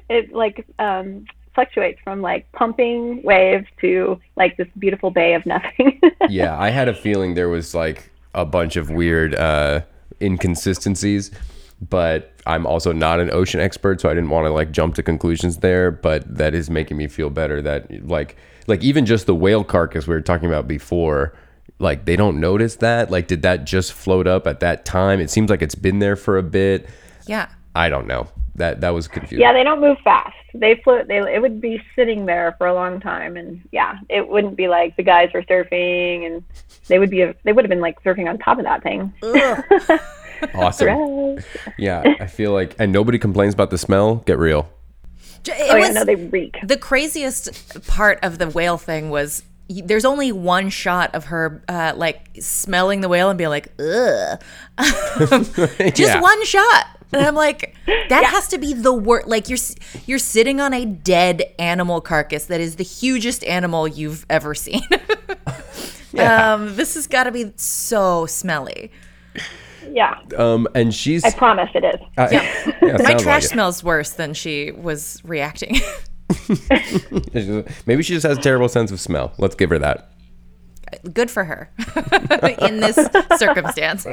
[0.10, 1.26] it like um,
[1.56, 6.00] fluctuates from like pumping waves to like this beautiful bay of nothing.
[6.30, 9.82] yeah, I had a feeling there was like a bunch of weird uh,
[10.22, 11.32] inconsistencies
[11.90, 15.04] but I'm also not an ocean expert, so I didn't want to like jump to
[15.04, 15.92] conclusions there.
[15.92, 20.08] But that is making me feel better that like like even just the whale carcass
[20.08, 21.34] we were talking about before,
[21.80, 23.12] like they don't notice that.
[23.12, 25.20] Like, did that just float up at that time?
[25.20, 26.88] It seems like it's been there for a bit.
[27.28, 27.50] Yeah.
[27.76, 28.28] I don't know.
[28.56, 29.40] That that was confusing.
[29.40, 30.36] Yeah, they don't move fast.
[30.54, 31.08] They float.
[31.08, 34.68] They it would be sitting there for a long time, and yeah, it wouldn't be
[34.68, 36.44] like the guys were surfing, and
[36.88, 37.32] they would be.
[37.44, 39.14] They would have been like surfing on top of that thing.
[40.54, 41.40] Awesome.
[41.78, 44.16] Yeah, I feel like, and nobody complains about the smell.
[44.26, 44.70] Get real.
[45.46, 46.58] It Oh yeah, was- no, they reek.
[46.64, 51.94] the craziest part of the whale thing was there's only one shot of her uh,
[51.96, 54.42] like smelling the whale and being like, ugh.
[55.96, 56.20] Just Yeah.
[56.22, 56.88] one shot.
[57.14, 57.74] And I'm like,
[58.10, 59.28] that has to be the worst.
[59.28, 59.60] Like you're
[60.06, 64.82] you're sitting on a dead animal carcass that is the hugest animal you've ever seen.
[66.18, 68.92] Um, this has got to be so smelly.
[69.92, 72.00] Yeah, Um, and she's I promise it is.
[72.18, 75.76] uh, yeah, My trash like smells worse than she was reacting.
[77.86, 79.34] Maybe she just has a terrible sense of smell.
[79.38, 80.10] Let's give her that.
[81.14, 81.72] Good for her
[82.62, 82.96] in this
[83.38, 84.06] circumstance.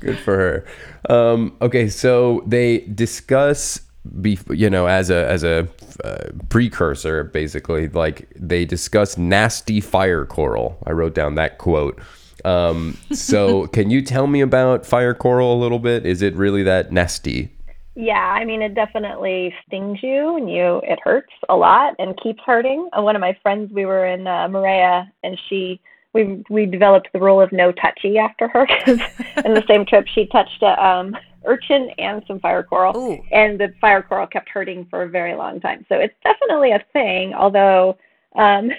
[0.00, 0.66] Good for her.
[1.12, 3.80] Um, okay, so they discuss,
[4.20, 5.68] bef- you know, as a as a
[6.04, 10.78] uh, precursor, basically, like they discuss nasty fire coral.
[10.86, 12.00] I wrote down that quote.
[12.44, 16.06] Um, so, can you tell me about fire coral a little bit?
[16.06, 17.50] Is it really that nasty?
[17.94, 22.42] Yeah, I mean, it definitely stings you, and you it hurts a lot and keeps
[22.44, 22.90] hurting.
[22.96, 25.80] Uh, one of my friends, we were in uh, Maria, and she
[26.12, 29.00] we we developed the rule of no touchy after her because
[29.44, 33.22] in the same trip she touched a um, urchin and some fire coral, Ooh.
[33.32, 35.84] and the fire coral kept hurting for a very long time.
[35.88, 37.96] So it's definitely a thing, although.
[38.36, 38.70] Um,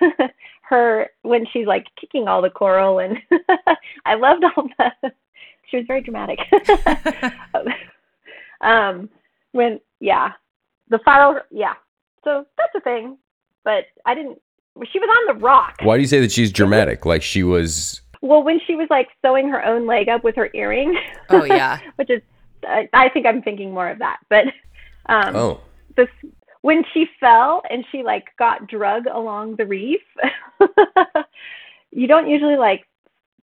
[0.68, 3.16] her when she's like kicking all the coral and
[4.04, 5.12] I loved all the
[5.70, 6.38] she was very dramatic.
[8.60, 9.08] um
[9.52, 10.32] when yeah
[10.90, 11.74] the fire yeah
[12.24, 13.16] so that's a thing
[13.64, 14.38] but i didn't
[14.92, 17.04] she was on the rock Why do you say that she's dramatic?
[17.04, 18.00] Like she was.
[18.20, 20.94] Well when she was like sewing her own leg up with her earring.
[21.30, 21.78] Oh yeah.
[21.96, 22.22] which is
[22.66, 24.46] I, I think i'm thinking more of that but
[25.06, 25.60] um Oh,
[25.96, 26.08] this
[26.62, 30.00] when she fell and she like got drug along the reef
[31.92, 32.84] you don't usually like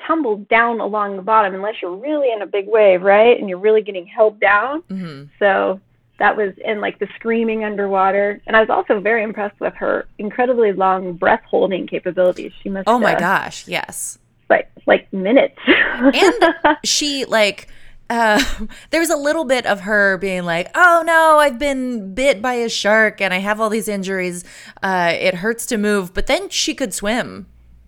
[0.07, 3.39] tumble down along the bottom unless you're really in a big wave right?
[3.39, 4.83] And you're really getting held down.
[4.83, 5.81] Hmm so
[6.19, 8.41] that was in like the screaming underwater.
[8.47, 12.53] And i was also very impressed with her incredibly long breath holding capabilities.
[12.63, 14.19] She must Oh my uh, gosh, yes.
[14.49, 17.69] Like like minutes And she like
[18.11, 18.43] uh,
[18.91, 22.55] there was a little bit of her being like, "Oh no, I've been bit by
[22.55, 24.45] a shark and I have all these injuries.
[24.83, 27.47] Uh, it hurts to move." But then she could swim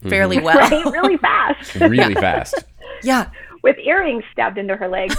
[0.09, 0.59] fairly well.
[0.59, 2.65] right really fast really fast.
[3.03, 3.31] Yeah,
[3.63, 5.17] with earrings stabbed into her legs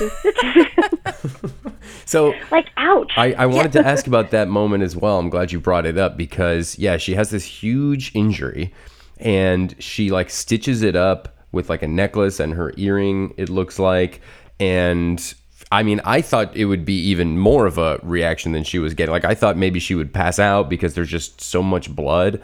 [2.05, 5.17] So like ouch I, I wanted to ask about that moment as well.
[5.17, 8.73] I'm glad you brought it up because yeah, she has this huge injury
[9.21, 13.79] and she like stitches it up with like a necklace and her earring, it looks
[13.79, 14.21] like.
[14.59, 15.33] And
[15.71, 18.93] I mean, I thought it would be even more of a reaction than she was
[18.93, 19.11] getting.
[19.11, 22.41] Like I thought maybe she would pass out because there's just so much blood.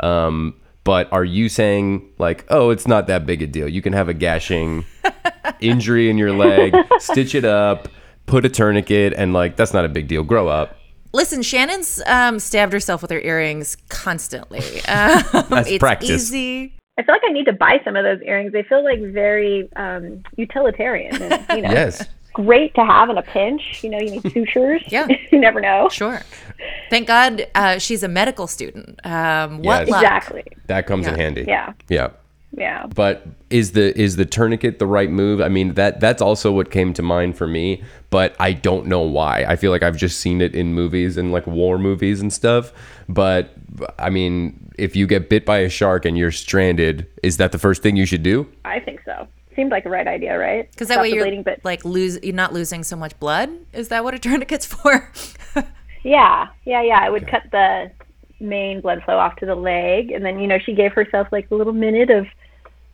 [0.00, 3.68] Um, but are you saying like, oh, it's not that big a deal?
[3.68, 4.84] You can have a gashing
[5.60, 7.88] injury in your leg, stitch it up,
[8.26, 10.22] put a tourniquet, and like that's not a big deal.
[10.22, 10.76] Grow up.
[11.12, 14.60] Listen, Shannon's um, stabbed herself with her earrings constantly.
[14.88, 16.10] Um, That's it's practice.
[16.10, 16.74] easy.
[16.98, 18.52] I feel like I need to buy some of those earrings.
[18.52, 22.06] They feel like very um, utilitarian and you know Yes.
[22.34, 23.82] great to have in a pinch.
[23.82, 24.82] You know, you need sutures.
[24.88, 25.06] Yeah.
[25.32, 25.88] you never know.
[25.88, 26.20] Sure.
[26.90, 29.00] Thank God uh, she's a medical student.
[29.04, 29.88] Um, what Yes.
[29.88, 30.02] luck?
[30.02, 30.44] Exactly.
[30.66, 31.44] That comes in handy.
[31.46, 31.72] Yeah.
[31.88, 32.10] Yeah.
[32.56, 32.86] Yeah.
[32.86, 35.40] But is the is the tourniquet the right move?
[35.40, 39.02] I mean that that's also what came to mind for me, but I don't know
[39.02, 39.44] why.
[39.46, 42.72] I feel like I've just seen it in movies and like war movies and stuff.
[43.08, 43.52] But
[43.98, 47.58] I mean, if you get bit by a shark and you're stranded, is that the
[47.58, 48.50] first thing you should do?
[48.64, 49.28] I think so.
[49.54, 50.70] Seemed like a right idea, right?
[50.70, 53.50] Because that Stop way you're bleeding, but like lose you're not losing so much blood.
[53.72, 55.12] Is that what a tourniquet's for?
[56.02, 57.06] yeah, yeah, yeah.
[57.06, 57.90] It would cut the
[58.40, 61.50] main blood flow off to the leg, and then you know she gave herself like
[61.50, 62.26] a little minute of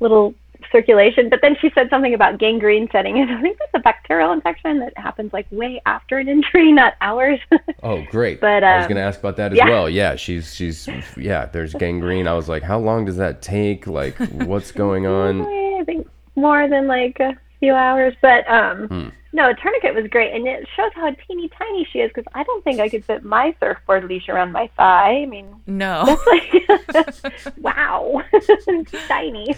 [0.00, 0.34] little
[0.70, 1.28] circulation.
[1.28, 4.78] But then she said something about gangrene setting, and I think that's a bacterial infection
[4.80, 7.40] that happens like way after an injury, not hours.
[7.82, 8.40] Oh, great.
[8.40, 9.68] But, I was um, going to ask about that as yeah.
[9.68, 9.88] well.
[9.88, 12.28] Yeah, she's she's yeah, there's gangrene.
[12.28, 13.86] I was like, how long does that take?
[13.86, 15.42] Like what's going on?
[15.42, 19.08] I think more than like a few hours, but um, Hmm.
[19.32, 22.10] no, a tourniquet was great, and it shows how teeny tiny she is.
[22.14, 25.22] Because I don't think I could fit my surfboard leash around my thigh.
[25.22, 26.18] I mean, no.
[27.60, 28.22] wow,
[29.08, 29.54] tiny.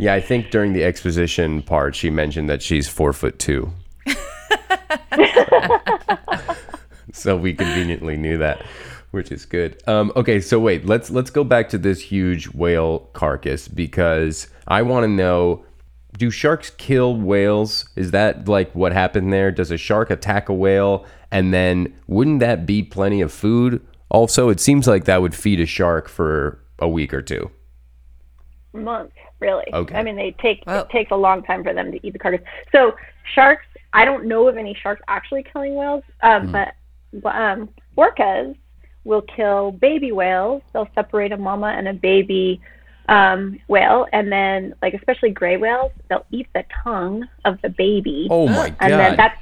[0.00, 3.70] Yeah, I think during the exposition part she mentioned that she's 4 foot 2.
[7.12, 8.62] so we conveniently knew that,
[9.10, 9.82] which is good.
[9.86, 14.82] Um, okay, so wait, let's let's go back to this huge whale carcass because I
[14.82, 15.64] want to know:
[16.16, 17.88] Do sharks kill whales?
[17.96, 19.50] Is that like what happened there?
[19.50, 23.84] Does a shark attack a whale, and then wouldn't that be plenty of food?
[24.08, 27.50] Also, it seems like that would feed a shark for a week or two.
[28.72, 29.64] months, really.
[29.72, 29.94] Okay.
[29.94, 30.80] I mean, they take Wow.
[30.80, 32.42] it takes a long time for them to eat the carcass.
[32.72, 32.94] So
[33.34, 36.74] sharks, I don't know of any sharks actually killing whales, um, but
[37.24, 38.54] um, orcas
[39.04, 40.62] will kill baby whales.
[40.72, 42.60] They'll separate a mama and a baby
[43.08, 48.28] um, whale, and then like especially gray whales, they'll eat the tongue of the baby.
[48.30, 48.76] Oh my god!
[48.80, 49.40] and then that's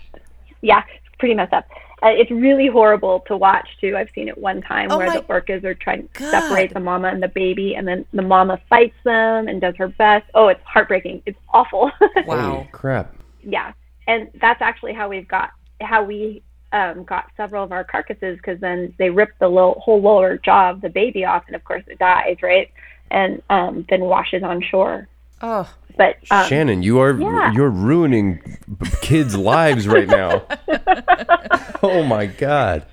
[0.60, 1.66] yeah, it's pretty messed up.
[2.02, 3.96] Uh, it's really horrible to watch too.
[3.96, 6.30] I've seen it one time Oh where the orcas are trying to God.
[6.30, 9.88] separate the mama and the baby, and then the mama fights them and does her
[9.88, 10.26] best.
[10.34, 11.22] Oh, it's heartbreaking.
[11.24, 11.90] It's awful.
[12.26, 12.66] Wow.
[12.72, 13.14] Crap!
[13.42, 13.72] yeah,
[14.06, 15.50] and that's actually how we've got
[15.80, 16.42] how we
[16.74, 20.70] um, got several of our carcasses because then they rip the little, whole lower jaw
[20.70, 22.70] of the baby off, and of course it dies, right?
[23.14, 25.08] And um, then washes on shore.
[25.40, 27.52] Oh, But um, Shannon, you are yeah.
[27.52, 28.58] you're ruining
[29.02, 30.42] kids' lives right now.
[31.82, 32.86] oh my god!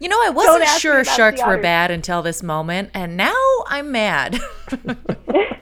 [0.00, 3.34] you know, I wasn't sure sharks were bad until this moment, and now
[3.66, 4.40] I'm mad.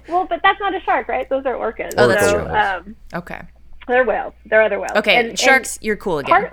[0.08, 1.28] well, but that's not a shark, right?
[1.28, 1.94] Those are orcas.
[1.96, 2.54] Oh, that's so, true.
[2.54, 3.42] Um, okay.
[3.88, 4.34] they're whales.
[4.46, 4.92] They're other whales.
[4.96, 6.50] Okay, And- and- sharks, you're cool again.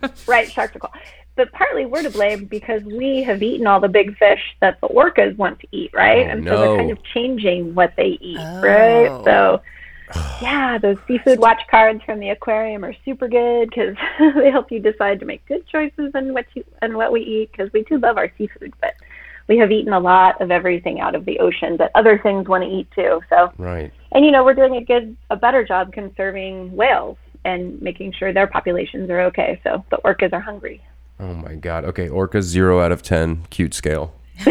[0.00, 0.92] part, right, sharks are cool.
[1.40, 4.88] But partly we're to blame because we have eaten all the big fish that the
[4.88, 6.26] orcas want to eat, right?
[6.26, 8.60] Oh, and so they're kind of changing what they eat, Oh.
[8.60, 9.10] right?
[9.24, 9.62] So,
[10.42, 13.96] yeah, those seafood watch cards from the aquarium are super good because
[14.36, 17.52] they help you decide to make good choices on what you and what we eat
[17.52, 18.92] because we do love our seafood, but
[19.48, 22.64] we have eaten a lot of everything out of the ocean that other things want
[22.64, 23.22] to eat too.
[23.30, 23.90] So, Right.
[24.12, 28.34] and you know we're doing a good a better job conserving whales and making sure
[28.34, 30.82] their populations are okay so the orcas are hungry
[31.20, 31.84] Oh my god.
[31.84, 34.14] Okay, orca zero out of ten, cute scale.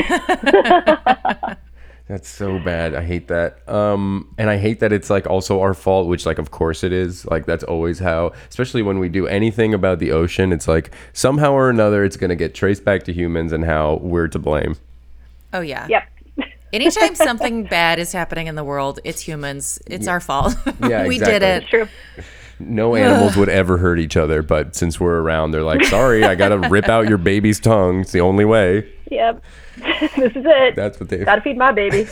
[2.07, 2.95] That's so bad.
[2.95, 3.67] I hate that.
[3.69, 6.91] Um, and I hate that it's like also our fault, which like of course it
[6.91, 7.23] is.
[7.25, 11.51] Like that's always how, especially when we do anything about the ocean, it's like somehow
[11.51, 14.75] or another it's gonna get traced back to humans and how we're to blame.
[15.53, 15.85] Oh, yeah.
[15.87, 16.03] yep
[16.73, 19.79] Anytime something bad is happening in the world, it's humans.
[19.85, 20.55] It's our fault.
[20.81, 21.39] Yeah, we exactly.
[21.39, 21.67] did it.
[21.67, 21.87] true
[22.59, 26.35] No animals would ever hurt each other, but since we're around, they're like, sorry, I
[26.35, 28.01] gotta rip out your baby's tongue.
[28.01, 28.91] It's the only way.
[29.09, 29.41] yep
[29.77, 32.05] this is it That's what they gotta feed my baby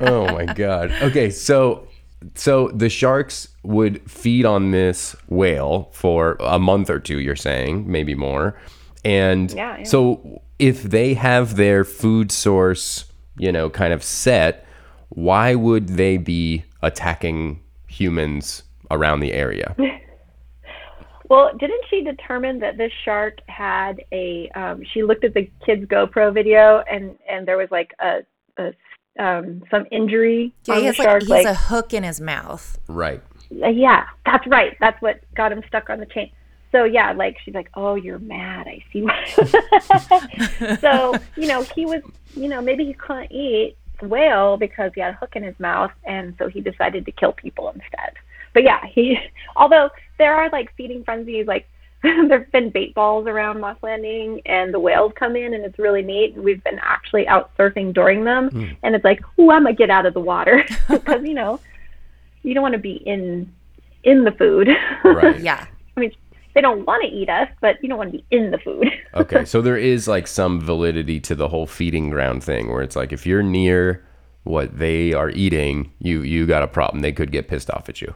[0.00, 0.92] oh my god.
[1.02, 1.88] Okay, so
[2.34, 7.18] so the sharks would feed on this whale for a month or two.
[7.18, 8.56] You're saying maybe more,
[9.04, 9.84] and Yeah, yeah.
[9.84, 14.64] so if they have their food source, you know, kind of set,
[15.08, 17.60] why would they be attacking
[17.92, 19.76] humans around the area?
[21.28, 25.84] well didn't she determine that this shark had a um, she looked at the kids
[25.86, 28.20] gopro video and and there was like a,
[28.58, 28.72] a
[29.18, 32.02] um, some injury Yeah, on he the has like, shark he like a hook in
[32.02, 32.78] his mouth.
[32.88, 33.22] right.
[33.50, 34.74] Yeah, that's right.
[34.80, 36.30] That's what got him stuck on the chain.
[36.72, 38.66] So yeah, like she's like, "Oh, you're mad.
[38.66, 39.06] I see."
[40.80, 42.00] so you know, he was,
[42.34, 45.92] you know, maybe he couldn't eat whale because he had a hook in his mouth,
[46.04, 48.14] and so he decided to kill people instead.
[48.52, 49.18] But yeah, he.
[49.56, 51.66] Although there are like feeding frenzies, like
[52.02, 56.02] there've been bait balls around Moss Landing, and the whales come in, and it's really
[56.02, 56.34] neat.
[56.34, 58.64] And we've been actually out surfing during them, hmm.
[58.82, 61.60] and it's like, "Ooh, I'm gonna get out of the water," because you know
[62.42, 63.52] you don't want to be in
[64.02, 64.68] in the food.
[65.04, 65.40] Right.
[65.40, 65.66] Yeah.
[65.96, 66.12] I mean,
[66.54, 68.86] they don't want to eat us, but you don't want to be in the food.
[69.14, 72.96] Okay, so there is like some validity to the whole feeding ground thing where it's
[72.96, 74.02] like if you're near
[74.44, 77.02] what they are eating, you you got a problem.
[77.02, 78.14] They could get pissed off at you.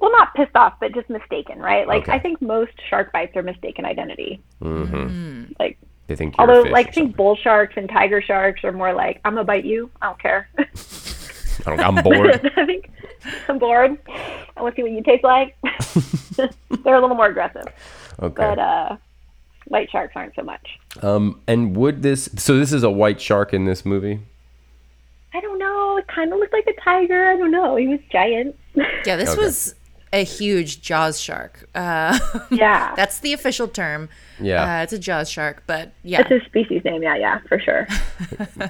[0.00, 1.86] well, not pissed off, but just mistaken, right?
[1.88, 2.12] Like Okay.
[2.12, 4.40] I think most shark bites are mistaken identity.
[4.62, 5.52] Mm-hmm.
[5.58, 9.34] Like They think although like think bull sharks and tiger sharks are more like I'm
[9.34, 9.90] gonna bite you.
[10.00, 10.48] I don't care.
[11.62, 11.80] something.
[11.80, 12.52] I don't- I'm bored.
[12.56, 12.90] I think
[13.48, 13.98] I'm bored.
[14.56, 15.56] I want to see what you taste like.
[16.84, 17.66] They're a little more aggressive,
[18.20, 18.34] Okay.
[18.36, 18.96] but uh,
[19.66, 20.78] white sharks aren't so much.
[21.02, 22.28] Um, and would this?
[22.36, 24.20] So this is a white shark in this movie.
[25.34, 25.96] I don't know.
[25.98, 27.26] It kind of looked like a tiger.
[27.28, 27.76] I don't know.
[27.76, 28.56] He was giant.
[28.74, 29.42] Yeah, this Okay.
[29.42, 29.74] was
[30.12, 31.68] a huge Jaws shark.
[31.74, 32.18] Uh,
[32.50, 32.94] yeah.
[32.94, 34.08] that's the official term.
[34.40, 34.80] Yeah.
[34.80, 36.20] Uh, it's a Jaws shark, but yeah.
[36.20, 37.02] it's a species name.
[37.02, 37.86] Yeah, yeah, for sure.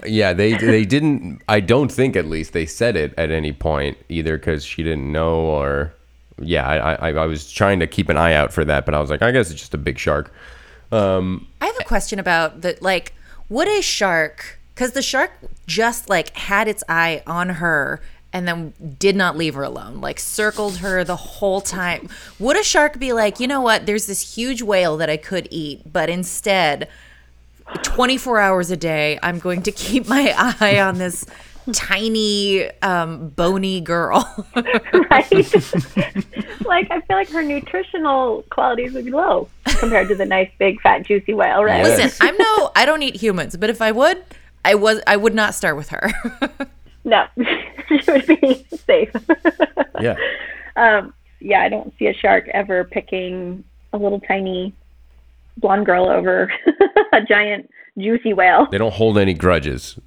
[0.06, 1.42] Yeah, they they didn't.
[1.48, 5.10] I don't think at least they said it at any point either because she didn't
[5.10, 5.92] know or.
[6.40, 9.00] Yeah, I, I I was trying to keep an eye out for that, but I
[9.00, 10.32] was like, I guess it's just a big shark.
[10.92, 13.12] Um, I have a question about the like,
[13.48, 14.58] would a shark?
[14.74, 15.32] Because the shark
[15.66, 18.00] just like had its eye on her
[18.38, 20.00] and then did not leave her alone.
[20.00, 22.08] Like circled her the whole time.
[22.38, 23.84] Would a shark be like, you know what?
[23.84, 26.88] There's this huge whale that I could eat, but instead,
[27.82, 31.26] 24 hours a day, I'm going to keep my eye on this
[31.72, 34.46] tiny, um, bony girl.
[34.54, 35.30] right?
[36.64, 40.80] like I feel like her nutritional qualities would be low compared to the nice big
[40.80, 41.82] fat juicy whale, right?
[41.82, 44.22] Listen, I'm no, I don't eat humans, but if I would,
[44.64, 46.12] I was, I would not start with her.
[47.08, 47.24] No,
[47.88, 49.10] she would be safe.
[50.00, 50.14] Yeah.
[50.76, 54.72] um, yeah, I don't see a shark ever picking a little tiny
[55.56, 56.52] blonde girl over
[57.12, 58.68] a giant juicy whale.
[58.70, 59.98] They don't hold any grudges.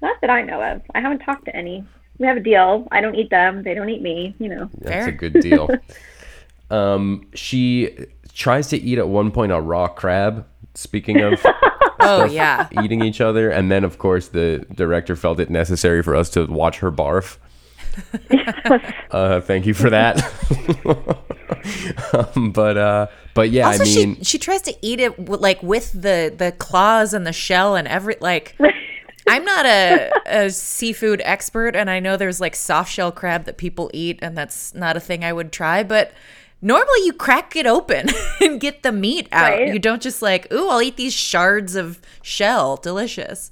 [0.00, 0.82] Not that I know of.
[0.94, 1.84] I haven't talked to any.
[2.18, 2.86] We have a deal.
[2.92, 3.64] I don't eat them.
[3.64, 4.36] They don't eat me.
[4.38, 4.70] You know.
[4.78, 5.08] That's Fair.
[5.08, 5.68] a good deal.
[6.70, 10.46] um, she tries to eat at one point a raw crab.
[10.74, 11.44] Speaking of
[12.02, 12.68] oh yeah.
[12.82, 16.46] eating each other, and then of course the director felt it necessary for us to
[16.46, 17.38] watch her barf.
[19.10, 20.22] uh, thank you for that.
[22.36, 25.40] um, but uh, but yeah, Also, I mean, she she tries to eat it with,
[25.40, 28.56] like with the the claws and the shell and every like.
[29.28, 33.56] I'm not a, a seafood expert, and I know there's like soft shell crab that
[33.56, 35.84] people eat, and that's not a thing I would try.
[35.84, 36.12] But
[36.62, 38.08] normally, you crack it open
[38.40, 39.52] and get the meat out.
[39.52, 39.68] Right.
[39.72, 42.76] You don't just like, ooh, I'll eat these shards of shell.
[42.76, 43.50] Delicious.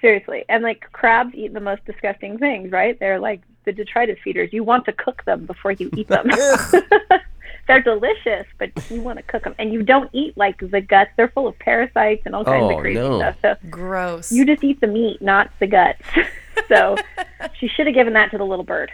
[0.00, 0.44] Seriously.
[0.48, 2.98] And like crabs eat the most disgusting things, right?
[2.98, 4.52] They're like the detritus feeders.
[4.52, 6.28] You want to cook them before you eat them.
[7.68, 9.54] They're delicious, but you want to cook them.
[9.60, 11.10] And you don't eat like the guts.
[11.16, 13.18] They're full of parasites and all kinds Oh, of crazy no.
[13.20, 13.36] stuff.
[13.40, 14.32] So Gross.
[14.32, 16.02] you just eat the meat, not the guts.
[16.68, 16.96] so
[17.60, 18.90] she should have given that to the little bird.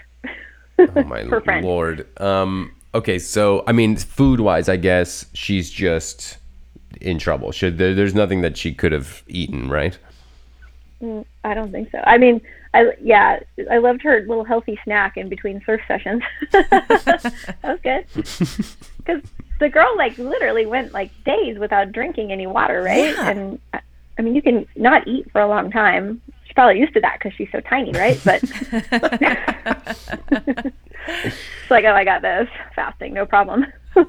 [0.79, 1.23] oh my
[1.63, 2.07] lord.
[2.21, 6.39] Um, okay, so I mean, food wise, I guess she's just
[7.01, 7.53] in trouble.
[7.53, 9.99] Should there, there's nothing that she could have eaten, right?
[11.03, 11.99] Mm, I don't think so.
[12.05, 12.41] I mean,
[12.75, 16.23] I yeah, I loved her little healthy snack in between surf sessions.
[16.53, 18.05] that was good.
[18.99, 19.23] Because
[19.59, 23.15] the girl like literally went like days without drinking any water, right?
[23.15, 23.31] Yeah.
[23.31, 23.81] And I-
[24.19, 26.21] I mean, you can not eat for a long time.
[26.45, 28.21] She's probably used to that because she's so tiny, right?
[28.25, 28.43] But
[31.09, 33.67] it's like, oh, I got this fasting, no problem.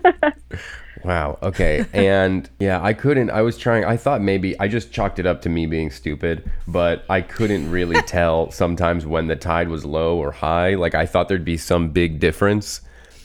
[1.04, 1.39] Wow.
[1.41, 1.86] Okay.
[1.93, 3.30] And yeah, I couldn't.
[3.30, 3.86] I was trying.
[3.86, 7.72] I thought maybe I just chalked it up to me being stupid, but I couldn't
[7.72, 10.76] really tell sometimes when the tide was low or high.
[10.76, 12.82] Like I thought there'd be some big difference,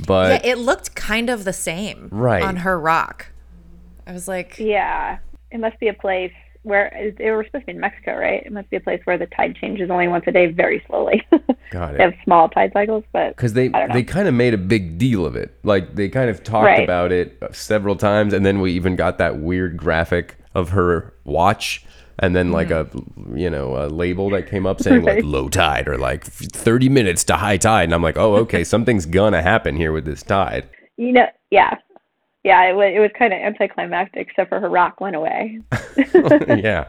[0.07, 2.45] but yeah, it looked kind of the same Right.
[2.45, 3.33] on her rock.
[4.07, 5.19] I was like, yeah,
[5.51, 6.33] it must be a place
[6.65, 8.43] where they were supposed to be in Mexico, right?
[8.45, 11.23] It must be a place where the tide changes only once a day, very slowly.
[11.71, 11.99] got it.
[11.99, 13.95] they have small tide cycles, but Because they I don't know.
[13.95, 15.57] they kind of made a big deal of it.
[15.63, 16.83] Like they kind of talked Right.
[16.83, 21.15] about it uh, several times, and then we even got that weird graphic of her
[21.25, 21.85] watch.
[22.19, 23.35] And then like mm-hmm.
[23.35, 26.89] a you know a label that came up saying like low tide or like 30
[26.89, 30.23] minutes to high tide and I'm like oh okay something's gonna happen here with this
[30.23, 31.75] tide you know, yeah,
[32.45, 35.61] yeah, it was it was kind of anticlimactic, except for her rock went away.
[36.49, 36.89] yeah.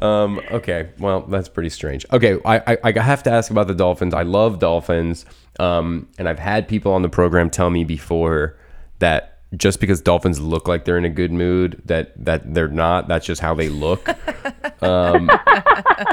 [0.00, 0.90] Um, okay.
[0.98, 2.06] Well, that's pretty strange.
[2.12, 2.38] Okay.
[2.44, 4.14] I, I, I have to ask about the dolphins.
[4.14, 5.26] I love dolphins.
[5.58, 8.56] Um, and I've had people on the program tell me before
[8.98, 13.08] that just because dolphins look like they're in a good mood, that, that they're not.
[13.08, 14.08] That's just how they look.
[14.82, 15.28] um,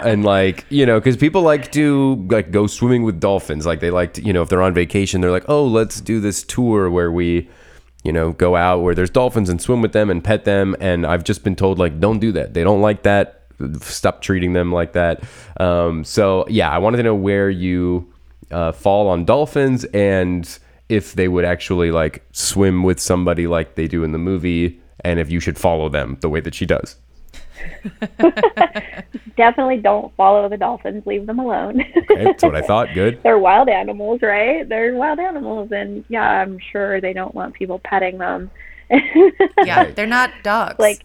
[0.04, 3.66] and like, you know, because people like to like go swimming with dolphins.
[3.66, 6.20] Like they like to, you know, if they're on vacation, they're like, oh, let's do
[6.20, 7.50] this tour where we,
[8.08, 10.78] you know, go out where there's dolphins and swim with them and pet them.
[10.80, 12.54] And I've just been told, like, don't do that.
[12.54, 13.42] They don't like that.
[13.82, 15.22] Stop treating them like that.
[15.60, 18.10] Um, so, yeah, I wanted to know where you
[18.50, 23.90] uh, fall on dolphins and if they would actually like swim with somebody like they
[23.90, 26.96] do in the movie and if you should follow them the way that she does.
[29.38, 31.06] Definitely don't follow the dolphins.
[31.06, 31.82] Leave them alone.
[31.98, 32.94] Okay, that's what I thought.
[32.94, 33.20] Good.
[33.24, 34.68] They're wild animals, right?
[34.68, 38.50] They're wild animals, and yeah, I'm sure they don't want people petting them.
[38.90, 39.96] yeah, Right.
[39.96, 40.80] they're not dogs.
[40.80, 41.04] like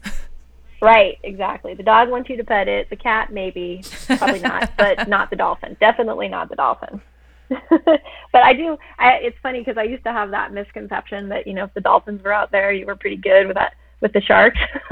[0.81, 3.83] right exactly the dog wants you to pet it the cat maybe
[4.19, 7.01] probably not but not the dolphin definitely not the dolphin
[7.49, 11.55] but i do I, it's funny because i used to have that misconception that you
[11.55, 14.21] know if the dolphins were out there you were pretty good with that with the
[14.21, 14.59] sharks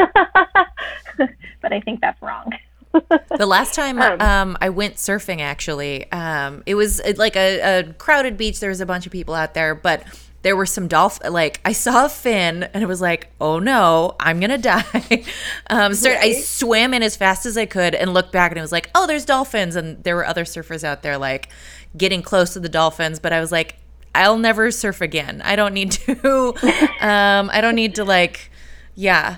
[1.61, 2.51] but i think that's wrong
[3.39, 7.61] The last time Um, um, I went surfing, actually, um, it was uh, like a,
[7.61, 8.59] a crowded beach.
[8.59, 10.03] There was a bunch of people out there, but
[10.43, 11.33] there were some dolphin.
[11.33, 15.25] Like I saw a fin, and it was like, "Oh no, I'm gonna die."
[15.69, 18.63] um, start, I swam in as fast as I could and looked back, and it
[18.63, 21.49] was like, "Oh, there's dolphins!" And there were other surfers out there, like
[21.97, 23.21] getting close to the dolphins.
[23.21, 23.77] But I was like,
[24.17, 25.43] "I'll never surf again.
[25.45, 26.55] I don't need to.
[27.01, 28.50] um, I don't need to like,
[28.95, 29.37] yeah."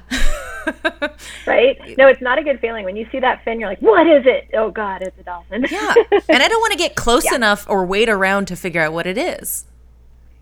[1.46, 1.78] right?
[1.98, 3.58] No, it's not a good feeling when you see that fin.
[3.58, 4.50] You're like, what is it?
[4.54, 5.66] Oh God, it's a dolphin.
[5.70, 5.94] Yeah.
[6.28, 9.06] and I don't want to get close enough or wait around to figure out what
[9.06, 9.64] it is.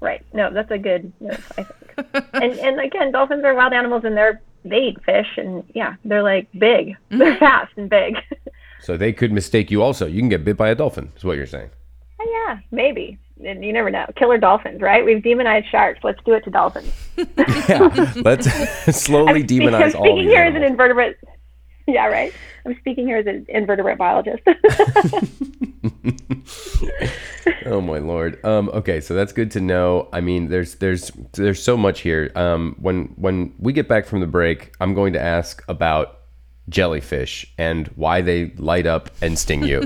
[0.01, 0.25] right.
[0.33, 1.13] No, that's a good.
[1.21, 2.27] Yes, I think.
[2.35, 6.23] and and again, dolphins are wild animals, and they're they eat fish, and yeah, they're
[6.23, 6.91] like big.
[6.91, 7.19] Mm-hmm.
[7.19, 8.17] They're fast and big.
[8.83, 10.07] So they could mistake you also.
[10.07, 11.71] You can get bit by a dolphin, is what you're saying.
[12.21, 13.19] Oh, yeah, maybe.
[13.45, 14.07] And you never know.
[14.17, 15.05] Killer dolphins, right?
[15.05, 16.01] We've demonized sharks.
[16.03, 16.93] Let's do it to dolphins.
[17.69, 18.13] Yeah.
[18.17, 18.49] Let's
[18.97, 21.17] slowly I'm demonize speaking all these here as an invertebrate.
[21.87, 22.33] Yeah, right.
[22.65, 24.43] I'm speaking here as an invertebrate biologist.
[27.67, 28.43] Oh my lord.
[28.45, 30.09] Um, okay, so that's good to know.
[30.13, 32.31] I mean, there's there's there's so much here.
[32.35, 36.21] Um, when when we get back from the break, I'm going to ask about
[36.69, 39.83] jellyfish and why they light up and sting you.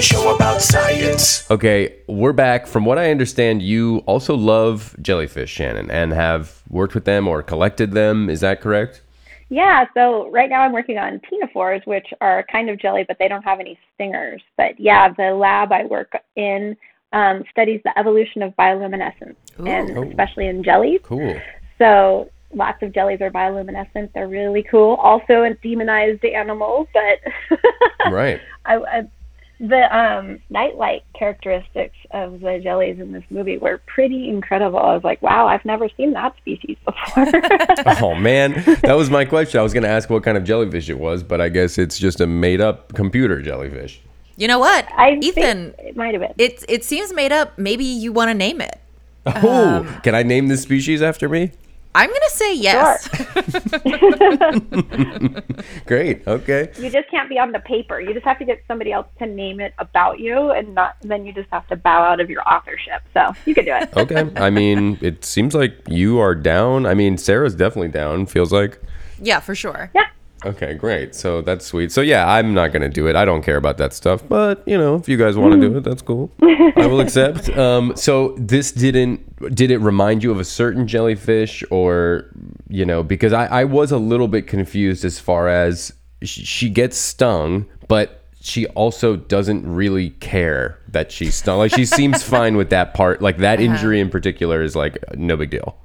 [0.00, 1.50] The show about science.
[1.50, 2.66] okay, we're back.
[2.66, 7.42] From what I understand, you also love jellyfish, Shannon, and have worked with them or
[7.42, 8.30] collected them.
[8.30, 9.02] Is that correct?
[9.50, 13.28] yeah, so right now I'm working on ctenophores, which are kind of jelly, but they
[13.28, 14.40] don't have any stingers.
[14.56, 16.78] But yeah, the lab I work in
[17.12, 21.00] um, studies the evolution of bioluminescence, and especially in jellies.
[21.02, 21.38] Cool.
[21.76, 24.14] So lots of jellies are bioluminescent.
[24.14, 24.94] They're really cool.
[24.94, 27.58] Also, in demonized animals, but
[28.10, 28.40] Right.
[28.64, 29.02] I, I,
[29.60, 34.78] the um, nightlight characteristics of the jellies in this movie were pretty incredible.
[34.78, 37.26] I was like, wow, I've never seen that species before.
[38.02, 38.52] Oh man,
[38.82, 39.60] that was my question.
[39.60, 41.98] I was going to ask what kind of jellyfish it was, but I guess it's
[41.98, 44.00] just a made-up computer jellyfish.
[44.36, 44.86] You know what?
[44.96, 46.32] I Ethan, think it might have been.
[46.38, 47.58] it it seems made up.
[47.58, 48.80] Maybe you want to name it.
[49.26, 51.52] Oh, can I name this species after me?
[51.94, 53.08] I'm going to say yes.
[55.86, 56.26] Great.
[56.26, 56.70] Okay.
[56.78, 58.00] you just can't be on the paper.
[58.00, 61.26] You just have to get somebody else to name it about you, and not then
[61.26, 63.02] you just have to bow out of your authorship.
[63.12, 63.90] So you could do it.
[63.96, 64.30] Okay.
[64.36, 66.86] I mean, it seems like you are down.
[66.86, 68.26] I mean, Sarah's definitely down.
[68.26, 68.80] Feels like.
[69.20, 69.90] yeah, for sure.
[69.94, 70.06] Yeah.
[70.44, 71.14] Okay, great.
[71.14, 71.92] So that's sweet.
[71.92, 73.16] So yeah, I'm not gonna do it.
[73.16, 74.22] I don't care about that stuff.
[74.26, 76.30] But you know, if you guys want to do it, that's cool.
[76.42, 77.48] I will accept.
[77.60, 82.30] Um, so this didn't did it remind you of a certain jellyfish, or
[82.68, 86.70] you know, because I I was a little bit confused as far as sh- she
[86.70, 91.58] gets stung, but she also doesn't really care that she's stung.
[91.58, 93.20] Like she seems fine with that part.
[93.20, 95.76] Like that injury in particular is like no big deal.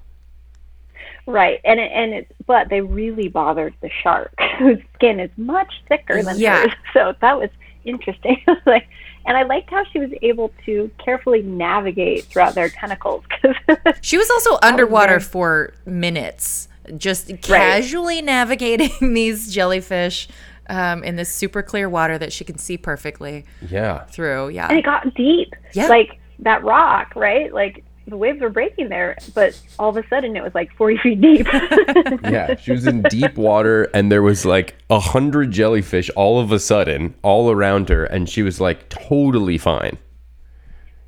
[1.27, 5.73] Right, and it, and it's but they really bothered the shark, whose skin is much
[5.87, 6.61] thicker than Yeah.
[6.61, 6.71] hers.
[6.93, 7.49] So that was
[7.83, 8.43] interesting.
[8.65, 8.87] like,
[9.25, 13.23] and I liked how she was able to carefully navigate throughout their tentacles.
[13.41, 13.55] Cause
[14.01, 16.67] She was also underwater very- for minutes,
[16.97, 20.27] just casually navigating these jellyfish
[20.69, 24.03] um, in this super clear water that she can see perfectly Yeah.
[24.05, 24.49] through.
[24.49, 24.67] Yeah.
[24.67, 25.55] and it got deep.
[25.73, 25.87] Yeah.
[25.87, 27.53] Like that rock, right?
[27.53, 30.97] Like the waves were breaking there, but all of a sudden it was like 40
[30.97, 31.47] feet deep.
[32.23, 36.51] Yeah, she was in deep water, and there was like a hundred jellyfish all of
[36.51, 39.97] a sudden all around her, and she was like totally fine.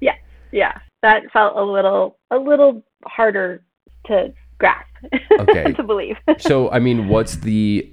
[0.02, 0.16] yeah,
[0.52, 0.80] yeah.
[1.04, 3.64] That felt a little, a little harder
[4.08, 4.88] to grasp,
[5.40, 5.72] Okay.
[5.78, 6.18] to believe.
[6.40, 7.88] So, I mean, what's the,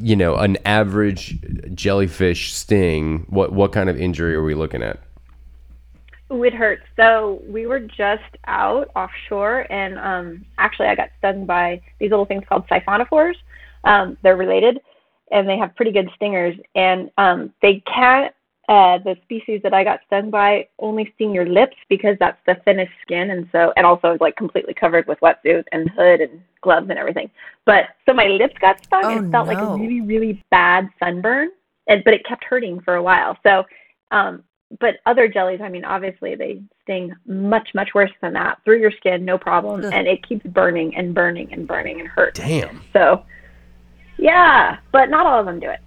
[0.00, 1.38] you know, an average
[1.74, 3.26] jellyfish sting?
[3.28, 4.98] What what kind of injury are we looking at?
[6.30, 6.82] It hurts.
[6.96, 12.24] So we were just out offshore, and um, actually, I got stung by these little
[12.24, 13.34] things called siphonophores.
[13.82, 14.78] Um, they're related,
[15.32, 16.56] and they have pretty good stingers.
[16.74, 18.32] And um, they can't.
[18.68, 22.54] Uh, the species that I got stung by only sting your lips because that's the
[22.64, 26.88] thinnest skin, and so and also like completely covered with wetsuit and hood and gloves
[26.88, 27.28] and everything.
[27.66, 29.02] But so my lips got stung.
[29.04, 31.50] Oh, and it felt like a really really bad sunburn,
[31.88, 33.36] and but it kept hurting for a while.
[33.42, 33.64] So
[34.12, 34.44] um,
[34.78, 38.92] but other jellies, I mean, obviously they sting much, much worse than that through your
[38.92, 39.92] skin, no problem, Ugh.
[39.92, 42.34] and it keeps burning and burning and burning and hurt.
[42.34, 42.82] Damn.
[42.92, 43.24] So,
[44.18, 45.80] yeah, but not all of them do it.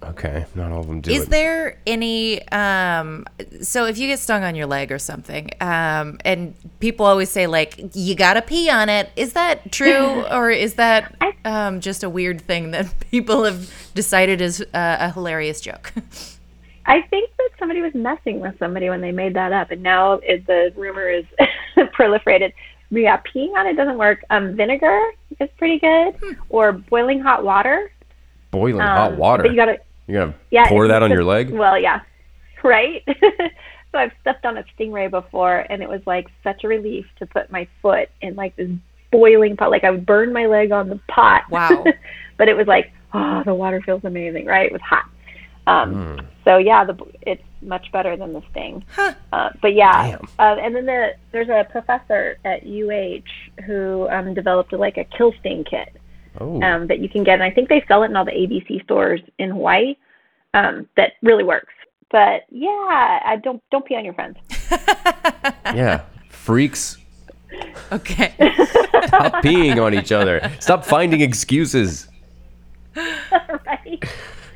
[0.00, 1.30] Okay, not all of them do Is it.
[1.30, 3.26] there any um
[3.60, 7.48] so if you get stung on your leg or something, um and people always say
[7.48, 9.10] like you got to pee on it.
[9.16, 14.40] Is that true or is that um just a weird thing that people have decided
[14.40, 15.92] is uh, a hilarious joke?
[16.88, 20.14] I think that somebody was messing with somebody when they made that up, and now
[20.14, 21.24] it, the rumor is
[21.76, 22.52] proliferated.
[22.90, 24.24] Yeah, peeing on it doesn't work.
[24.30, 24.98] Um, vinegar
[25.38, 26.14] is pretty good,
[26.48, 27.92] or boiling hot water.
[28.50, 29.42] Boiling Um, hot water.
[29.42, 31.50] But you gotta You're gonna yeah, pour that on just- your leg?
[31.50, 32.00] Well, yeah,
[32.64, 33.04] right.
[33.92, 37.26] so I've stepped on a stingray before, and it was like such a relief to
[37.26, 38.70] put my foot in like this
[39.12, 39.70] boiling pot.
[39.70, 41.42] Like I would burn my leg on the pot.
[41.50, 41.84] Wow.
[42.38, 44.64] but it was like, oh, the water feels amazing, right?
[44.64, 45.04] It was hot.
[45.68, 48.84] Um, So yeah, the it's much better than the Sting.
[49.32, 54.72] Uh, but yeah, uh, and then the there's a professor at UH who um, developed
[54.72, 55.94] like a kill sting kit
[56.40, 58.30] Oh, um, that you can get, and I think they sell it in all the
[58.32, 59.96] ABC stores in Hawaii.
[60.54, 61.74] Um, that really works.
[62.10, 64.38] But yeah, I don't don't pee on your friends.
[65.74, 66.02] yeah.
[66.30, 66.96] Freaks,
[67.92, 68.32] Okay.
[69.06, 70.50] stop peeing on each other.
[70.60, 72.08] Stop finding excuses.
[72.96, 74.02] right?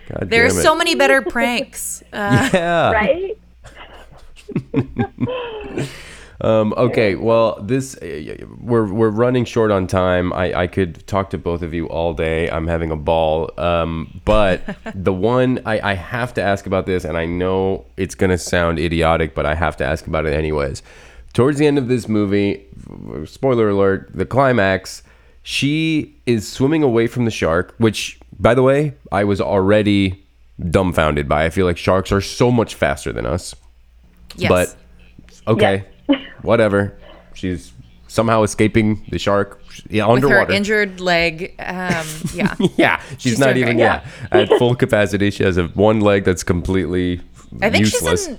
[0.09, 2.03] God There are so many better pranks.
[2.12, 2.90] Uh, yeah.
[2.92, 3.38] Right?
[6.42, 10.32] Um, okay, well, this uh, we're we're running short on time.
[10.32, 12.50] I, I could talk to both of you all day.
[12.50, 13.53] I'm having a ball.
[13.59, 14.62] Um, but
[14.94, 18.80] the one I, I have to ask about this, and I know it's gonna sound
[18.80, 20.82] idiotic, but I have to ask about it anyways.
[21.32, 22.66] Towards the end of this movie,
[23.24, 25.05] spoiler alert, the climax,
[25.44, 30.22] she is swimming away from the shark, which, by the way, I was already
[30.70, 31.45] dumbfounded by.
[31.47, 33.55] I feel like sharks are so much faster than us.
[34.36, 34.49] yes.
[34.51, 34.76] But
[35.53, 35.84] okay,
[36.43, 36.99] whatever.
[37.34, 37.72] She's
[38.09, 40.53] somehow escaping the shark yeah, with her underwater.
[40.53, 41.55] injured leg.
[41.59, 42.55] Um, yeah.
[42.76, 43.84] yeah, she's, She's not even great.
[43.84, 45.30] yeah at full capacity.
[45.30, 47.20] She has a one leg that's completely
[47.62, 48.26] I think useless.
[48.26, 48.38] she's in.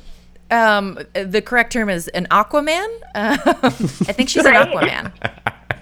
[0.51, 2.87] Um, the correct term is an Aquaman.
[3.15, 3.69] Um, I
[4.13, 4.55] think she's Right.
[4.55, 5.11] an Aquaman.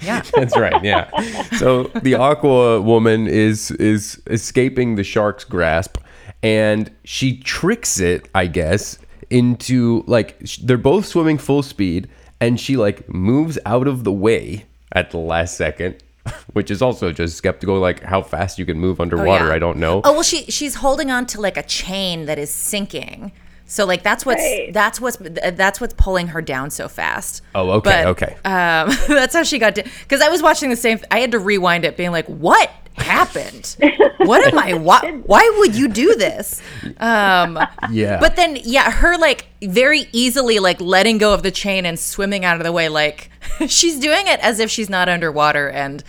[0.02, 0.22] Yeah.
[0.36, 0.84] That's right.
[0.84, 1.10] Yeah.
[1.58, 5.98] So the Aqua woman is is escaping the shark's grasp,
[6.44, 8.98] and she tricks it, I guess,
[9.30, 14.12] into like sh- they're both swimming full speed, and she like moves out of the
[14.12, 15.96] way at the last second,
[16.54, 17.80] which is also just skeptical.
[17.80, 19.54] Like how fast you can move underwater, Oh, yeah.
[19.54, 20.02] I don't know.
[20.04, 23.32] Oh well, she she's holding on to like a chain that is sinking.
[23.72, 24.74] So like that's what's Right.
[24.74, 27.42] that's what's that's what's pulling her down so fast.
[27.56, 28.36] Oh, okay, But, okay.
[28.44, 29.84] Um, that's how she got to.
[29.84, 31.00] Because I was watching the same.
[31.10, 33.78] I had to rewind it, being like, "What happened?
[34.18, 34.74] what am I?
[34.88, 35.00] Why?
[35.26, 36.62] Why would you do this?"
[37.00, 37.58] Um,
[37.90, 38.20] Yeah.
[38.20, 42.44] But then, yeah, her like very easily like letting go of the chain and swimming
[42.44, 43.30] out of the way, like
[43.68, 46.04] she's doing it as if she's not underwater and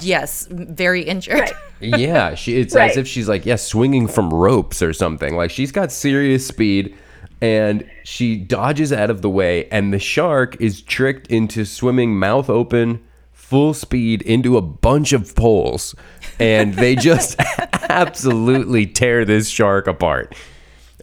[0.00, 1.40] yes, very injured.
[1.40, 1.52] Right.
[1.80, 5.36] yeah, she it's as if she's like yeah, swinging from ropes or something.
[5.36, 6.96] Like she's got serious speed
[7.40, 12.50] and she dodges out of the way and the shark is tricked into swimming mouth
[12.50, 13.02] open
[13.32, 15.94] full speed into a bunch of poles
[16.38, 17.36] and they just
[17.88, 20.34] absolutely tear this shark apart.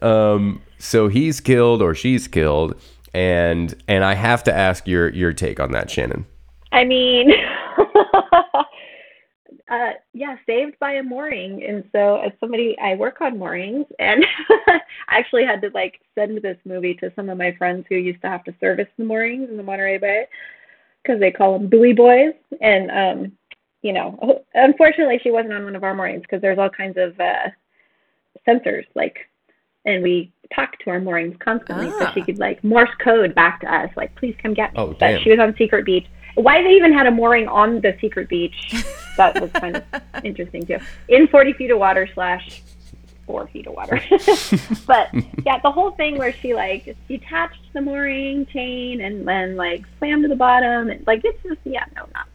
[0.02, 2.80] Um so he's killed or she's killed
[3.14, 6.26] and and I have to ask your your take on that Shannon.
[6.72, 7.32] I mean,
[9.70, 11.64] uh, yeah, saved by a mooring.
[11.68, 14.24] And so, as somebody, I work on moorings, and
[14.68, 14.80] I
[15.20, 18.28] actually had to like send this movie to some of my friends who used to
[18.30, 20.26] have to service the moorings in the Monterey Bay
[21.04, 22.34] because they call them buoy boys.
[22.62, 23.32] And um,
[23.82, 27.20] you know, unfortunately, she wasn't on one of our moorings because there's all kinds of
[27.20, 27.50] uh,
[28.48, 29.18] sensors, like,
[29.86, 32.12] and we talked to our moorings constantly, so Ah.
[32.14, 34.80] she could like Morse code back to us, like, please come get me.
[34.80, 35.22] Oh, but damn.
[35.22, 36.06] she was on Secret Beach.
[36.38, 38.74] Why they even had a mooring on the secret beach,
[39.18, 39.84] that was kind of
[40.24, 40.78] interesting too.
[41.10, 42.62] In 40 feet of water slash
[43.26, 44.00] four feet of water.
[44.86, 45.10] but
[45.46, 50.22] yeah, the whole thing where she like detached the mooring chain and then like swam
[50.22, 52.28] to the bottom and like it's just yeah no not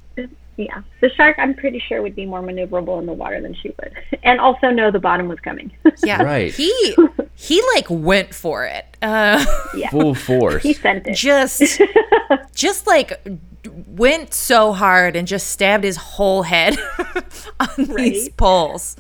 [0.59, 3.70] yeah the shark I'm pretty sure would be more maneuverable in the water than she
[3.80, 5.70] would and also know the bottom was coming.
[6.05, 6.22] Yeah.
[6.22, 6.53] Right.
[6.53, 6.96] He
[7.36, 8.84] he like went for it.
[9.00, 9.44] Uh,
[9.76, 10.62] yeah, Full force.
[10.64, 11.14] he sent it.
[11.14, 11.80] just
[12.57, 13.22] just like
[13.93, 16.76] went so hard and just stabbed his whole head
[17.61, 18.97] on these poles.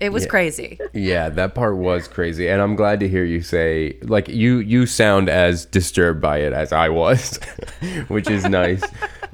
[0.00, 0.78] It was crazy.
[0.92, 4.86] Yeah, that part was crazy, and I'm glad to hear you say like you you
[4.86, 7.38] sound as disturbed by it as I was,
[8.08, 8.82] which is nice.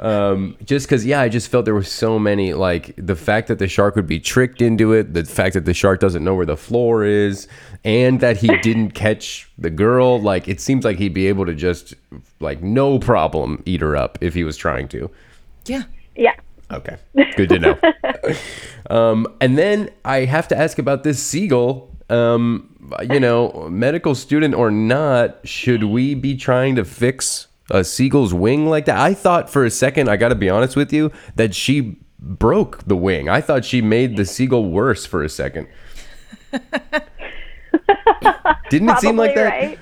[0.00, 3.58] Um, just because, yeah, I just felt there were so many like the fact that
[3.58, 6.46] the shark would be tricked into it, the fact that the shark doesn't know where
[6.46, 7.46] the floor is,
[7.84, 10.18] and that he didn't catch the girl.
[10.18, 11.94] Like it seems like he'd be able to just
[12.40, 15.10] like no problem eat her up if he was trying to.
[15.66, 15.82] Yeah.
[16.16, 16.34] yeah.
[16.72, 16.96] Okay,
[17.36, 17.78] good to know.
[18.90, 21.90] um, and then I have to ask about this seagull.
[22.08, 22.74] Um,
[23.08, 28.66] you know, medical student or not, should we be trying to fix a seagull's wing
[28.66, 28.98] like that?
[28.98, 32.84] I thought for a second, I got to be honest with you, that she broke
[32.84, 33.28] the wing.
[33.28, 35.68] I thought she made the seagull worse for a second.
[38.70, 39.48] Didn't it seem like that?
[39.48, 39.78] Right?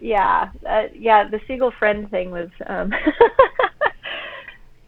[0.00, 1.28] Yeah, uh, yeah.
[1.28, 2.50] The seagull friend thing was.
[2.66, 2.92] Um,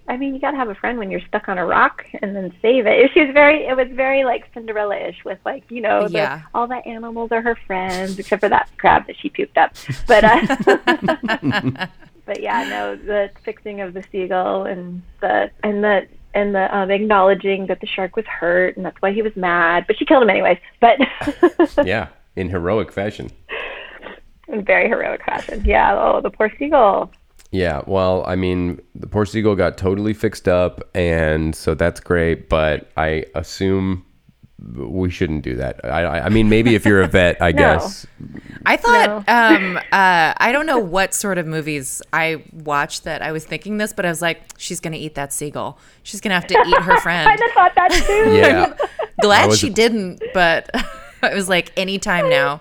[0.06, 2.52] I mean, you gotta have a friend when you're stuck on a rock, and then
[2.60, 3.10] save it.
[3.14, 3.66] She was very.
[3.66, 6.42] It was very like Cinderella-ish, with like you know, the, Yeah.
[6.54, 9.72] all the animals are her friends, except for that crab that she puked up.
[10.06, 11.86] But uh,
[12.26, 16.90] but yeah, no, the fixing of the seagull and the and the and the um,
[16.90, 19.84] acknowledging that the shark was hurt and that's why he was mad.
[19.86, 20.58] But she killed him anyways.
[20.80, 20.98] But
[21.86, 23.30] Yeah, in heroic fashion.
[24.48, 25.62] in very heroic fashion.
[25.64, 25.94] Yeah.
[25.98, 27.12] Oh, the poor seagull.
[27.54, 32.48] Yeah, well, I mean, the poor seagull got totally fixed up, and so that's great.
[32.48, 34.04] But I assume
[34.74, 35.78] we shouldn't do that.
[35.84, 38.08] I, I I mean, maybe if you're a vet, I guess.
[38.66, 43.30] I thought um uh I don't know what sort of movies I watched that I
[43.30, 45.78] was thinking this, but I was like, she's gonna eat that seagull.
[46.02, 47.28] She's gonna have to eat her friend.
[47.28, 48.34] kind of thought that too.
[48.36, 48.74] Yeah,
[49.22, 50.70] Glad was- she didn't, but
[51.22, 52.60] it was like anytime now.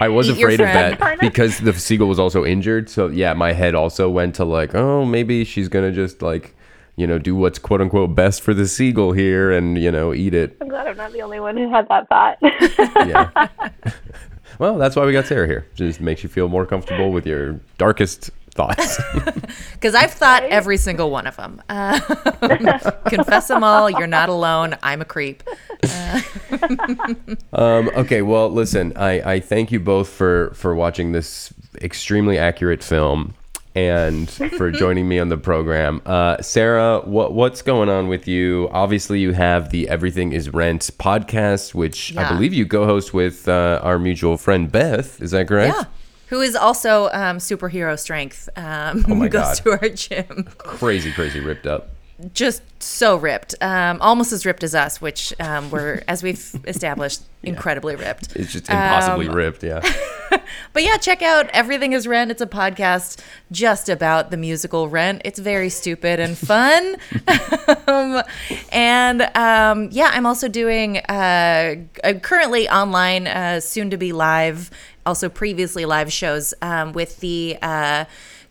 [0.00, 0.98] I was Eat afraid of friend.
[0.98, 2.88] that because the seagull was also injured.
[2.88, 6.54] So yeah, my head also went to like, oh, maybe she's gonna just like,
[6.96, 10.34] you know, do what's quote unquote best for the seagull here, and you know, eat
[10.34, 10.56] it.
[10.60, 12.38] I'm glad I'm not the only one who had that thought.
[13.08, 13.48] Yeah.
[14.58, 15.66] well, that's why we got Sarah here.
[15.74, 19.00] Just makes you feel more comfortable with your darkest thoughts.
[19.72, 21.60] Because I've thought every single one of them.
[21.68, 22.00] Uh,
[23.06, 23.90] confess them all.
[23.90, 24.76] You're not alone.
[24.82, 25.42] I'm a creep.
[27.52, 31.52] Um, okay, well, listen, I, I thank you both for for watching this
[31.82, 33.34] extremely accurate film
[33.74, 36.00] and for joining me on the program.
[36.06, 38.68] Uh, Sarah, what what's going on with you?
[38.72, 43.80] Obviously, you have the Everything Is Rent podcast, which I believe you co-host with uh,
[43.82, 45.20] our mutual friend Beth.
[45.20, 45.76] Is that correct?
[45.76, 45.84] Yeah.
[46.28, 48.48] Who is also um, superhero strength.
[48.56, 49.78] Um, Oh my goes God.
[49.80, 50.44] to our gym.
[50.58, 51.90] Crazy, crazy ripped up.
[52.32, 53.56] Just so ripped.
[53.60, 58.34] Um, almost as ripped as us, which um, we're, as we've established, incredibly ripped.
[58.36, 59.62] It's just impossibly Um, ripped.
[59.62, 59.80] Yeah.
[60.72, 62.30] But yeah, check out Everything is Rent.
[62.30, 63.20] It's a podcast
[63.52, 65.22] just about the musical Rent.
[65.24, 66.96] It's very stupid and fun.
[67.86, 68.22] um,
[68.72, 71.76] and um, yeah, I'm also doing uh,
[72.22, 74.70] currently online, uh, soon to be live,
[75.06, 77.58] also previously live shows um, with the.
[77.62, 78.04] Uh,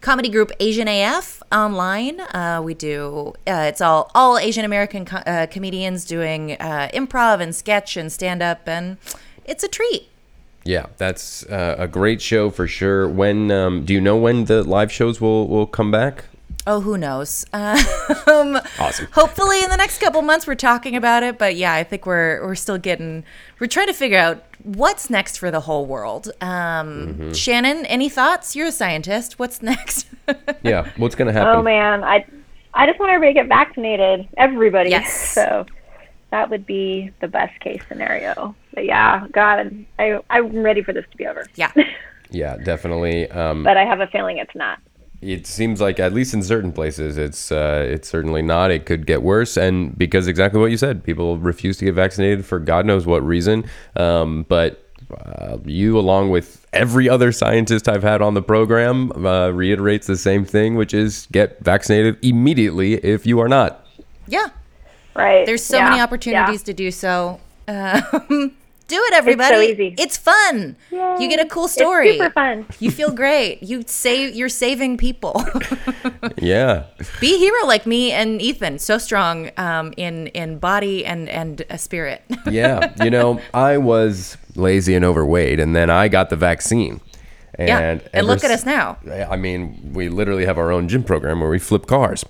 [0.04, 2.20] comedy group Asian AF online.
[2.20, 7.39] Uh, we do uh, it's all all Asian American co- uh, comedians doing uh, improv
[7.39, 8.97] and sketch and stand up, and
[9.45, 10.10] it's a treat.
[10.66, 13.08] Yeah, that's uh, a great show for sure.
[13.08, 16.26] When um, do you know when the live shows will will come back?
[16.66, 17.45] Oh, who knows?
[17.53, 19.07] Um, Awesome.
[19.11, 21.38] Hopefully, in the next couple months, we're talking about it.
[21.38, 23.24] But yeah, I think we're we're still getting
[23.59, 26.32] we're trying to figure out what's next for the whole world.
[26.41, 28.55] Um, Shannon, any thoughts?
[28.55, 29.39] You're a scientist.
[29.39, 30.07] What's next?
[30.64, 31.55] Yeah, what's gonna happen?
[31.57, 32.26] oh man, I
[32.74, 34.28] I just want everybody to get vaccinated.
[34.38, 34.89] Everybody.
[34.89, 35.34] Yes.
[35.34, 35.66] So
[36.32, 38.55] that would be the best case scenario.
[38.74, 41.45] But yeah, God, I I'm ready for this to be over.
[41.55, 41.72] yeah.
[42.32, 43.30] Yeah, definitely.
[43.30, 44.80] Um, But I have a feeling it's not.
[45.24, 48.71] It seems like at least in certain places, it's uh, it's certainly not.
[48.71, 52.45] It could get worse, and because exactly what you said, people refuse to get vaccinated
[52.45, 53.65] for God knows what reason.
[53.95, 54.80] Um, but
[55.26, 60.17] uh, you, along with every other scientist I've had on the program, uh, reiterates the
[60.17, 63.86] same thing, which is get vaccinated immediately if you are not.
[64.28, 64.47] Yeah.
[65.15, 65.45] Right.
[65.45, 65.84] There's so Yeah.
[65.86, 66.03] many Yeah.
[66.03, 67.39] opportunities to do so.
[67.67, 68.51] Um,
[68.94, 69.68] do it, everybody.
[69.68, 69.96] easy.
[69.98, 70.76] It's fun.
[70.91, 72.10] You get a cool story.
[72.10, 72.66] It's super fun.
[72.80, 73.64] You feel great.
[73.64, 74.36] You save.
[74.36, 75.34] You're saving people.
[76.38, 76.84] Yeah,
[77.22, 78.80] Be a hero like me and Ethan.
[78.80, 82.22] So strong um, in in body and and a spirit.
[82.50, 82.91] yeah.
[83.04, 87.00] You know, I was lazy and overweight, and then I got the vaccine.
[87.56, 87.80] And, yeah.
[87.80, 88.98] And ever look at us now.
[89.30, 92.26] I mean, we literally have our own gym program where we flip cars.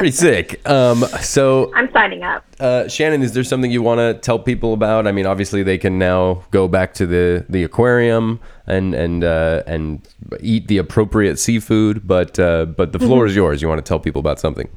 [0.00, 0.68] Pretty sick.
[0.68, 2.44] Um, so, I'm signing up.
[2.58, 5.06] uh, Shannon, is there something you want to tell people about?
[5.06, 9.62] I mean, obviously they can now go back to the, the aquarium and and uh,
[9.66, 10.00] and
[10.40, 13.60] eat the appropriate seafood, but uh, but the floor is yours.
[13.60, 14.68] You want to tell people about something?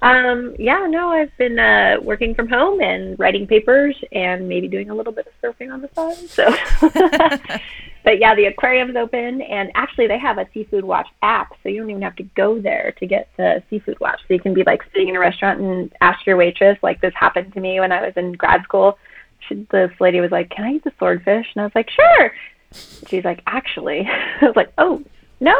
[0.00, 4.90] Um, yeah, no, I've been uh, working from home and writing papers and maybe doing
[4.90, 6.28] a little bit of surfing on the side.
[6.28, 7.58] So,
[8.06, 11.80] but yeah, the aquarium's open and actually they have a seafood watch app, so you
[11.80, 14.20] don't even have to go there to get the seafood watch.
[14.28, 16.78] So you can be like sitting in a restaurant and ask your waitress.
[16.84, 18.96] Like this happened to me when I was in grad school.
[19.48, 22.32] She, this lady was like, "Can I eat the swordfish?" And I was like, "Sure."
[23.08, 24.06] She's like, "Actually,"
[24.40, 25.02] I was like, "Oh."
[25.40, 25.54] No,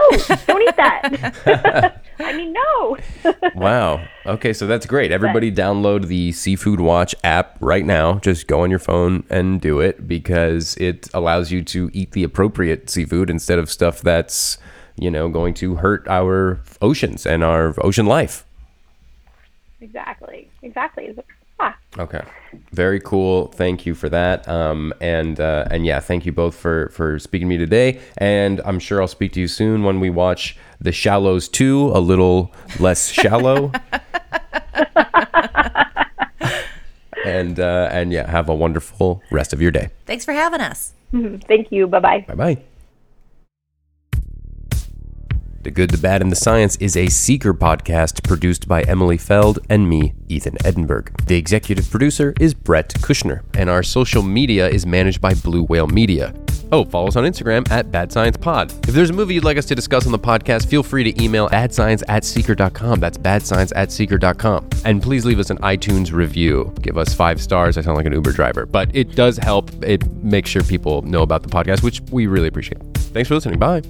[0.47, 2.01] don't eat that.
[2.18, 2.97] I mean, no.
[3.55, 4.07] Wow.
[4.24, 5.11] Okay, so that's great.
[5.12, 8.18] Everybody download the Seafood Watch app right now.
[8.20, 12.22] Just go on your phone and do it because it allows you to eat the
[12.24, 14.57] appropriate seafood instead of stuff that's,
[14.97, 18.45] you know, going to hurt our oceans and our ocean life.
[19.81, 20.49] Exactly.
[20.62, 21.14] Exactly.
[21.61, 22.22] Ah, Okay.
[22.73, 23.49] Very cool.
[23.49, 24.47] Thank you for that.
[24.49, 28.01] Um, and uh, and yeah, thank you both for for speaking to me today.
[28.19, 32.01] And I'm sure I'll speak to you soon when we watch The Shallows 2, a
[32.01, 33.73] little less shallow.
[37.25, 39.91] and uh, and yeah, have a wonderful rest of your day.
[40.07, 40.93] Thanks for having us.
[41.49, 41.87] thank you.
[41.87, 42.25] Bye bye.
[42.29, 42.63] Bye bye.
[45.67, 49.59] The Good, the Bad, and the Science is a Seeker podcast produced by Emily Feld
[49.69, 51.07] and me, Ethan Edinburgh.
[51.27, 55.89] The executive producer is Brett Kushner, and our social media is managed by Blue Whale
[55.89, 56.33] Media.
[56.71, 58.71] Oh, follow us on Instagram at Bad Science Pod.
[58.87, 61.21] If there's a movie you'd like us to discuss on the podcast, feel free to
[61.21, 63.01] email badscience at seeker.com.
[63.01, 64.71] That's badscience at seeker.com.
[64.85, 66.73] And please leave us an iTunes review.
[66.81, 67.77] Give us five stars.
[67.77, 69.73] I sound like an Uber driver, but it does help.
[69.83, 72.81] It makes sure people know about the podcast, which we really appreciate.
[72.95, 73.59] Thanks for listening.
[73.59, 73.83] Bye.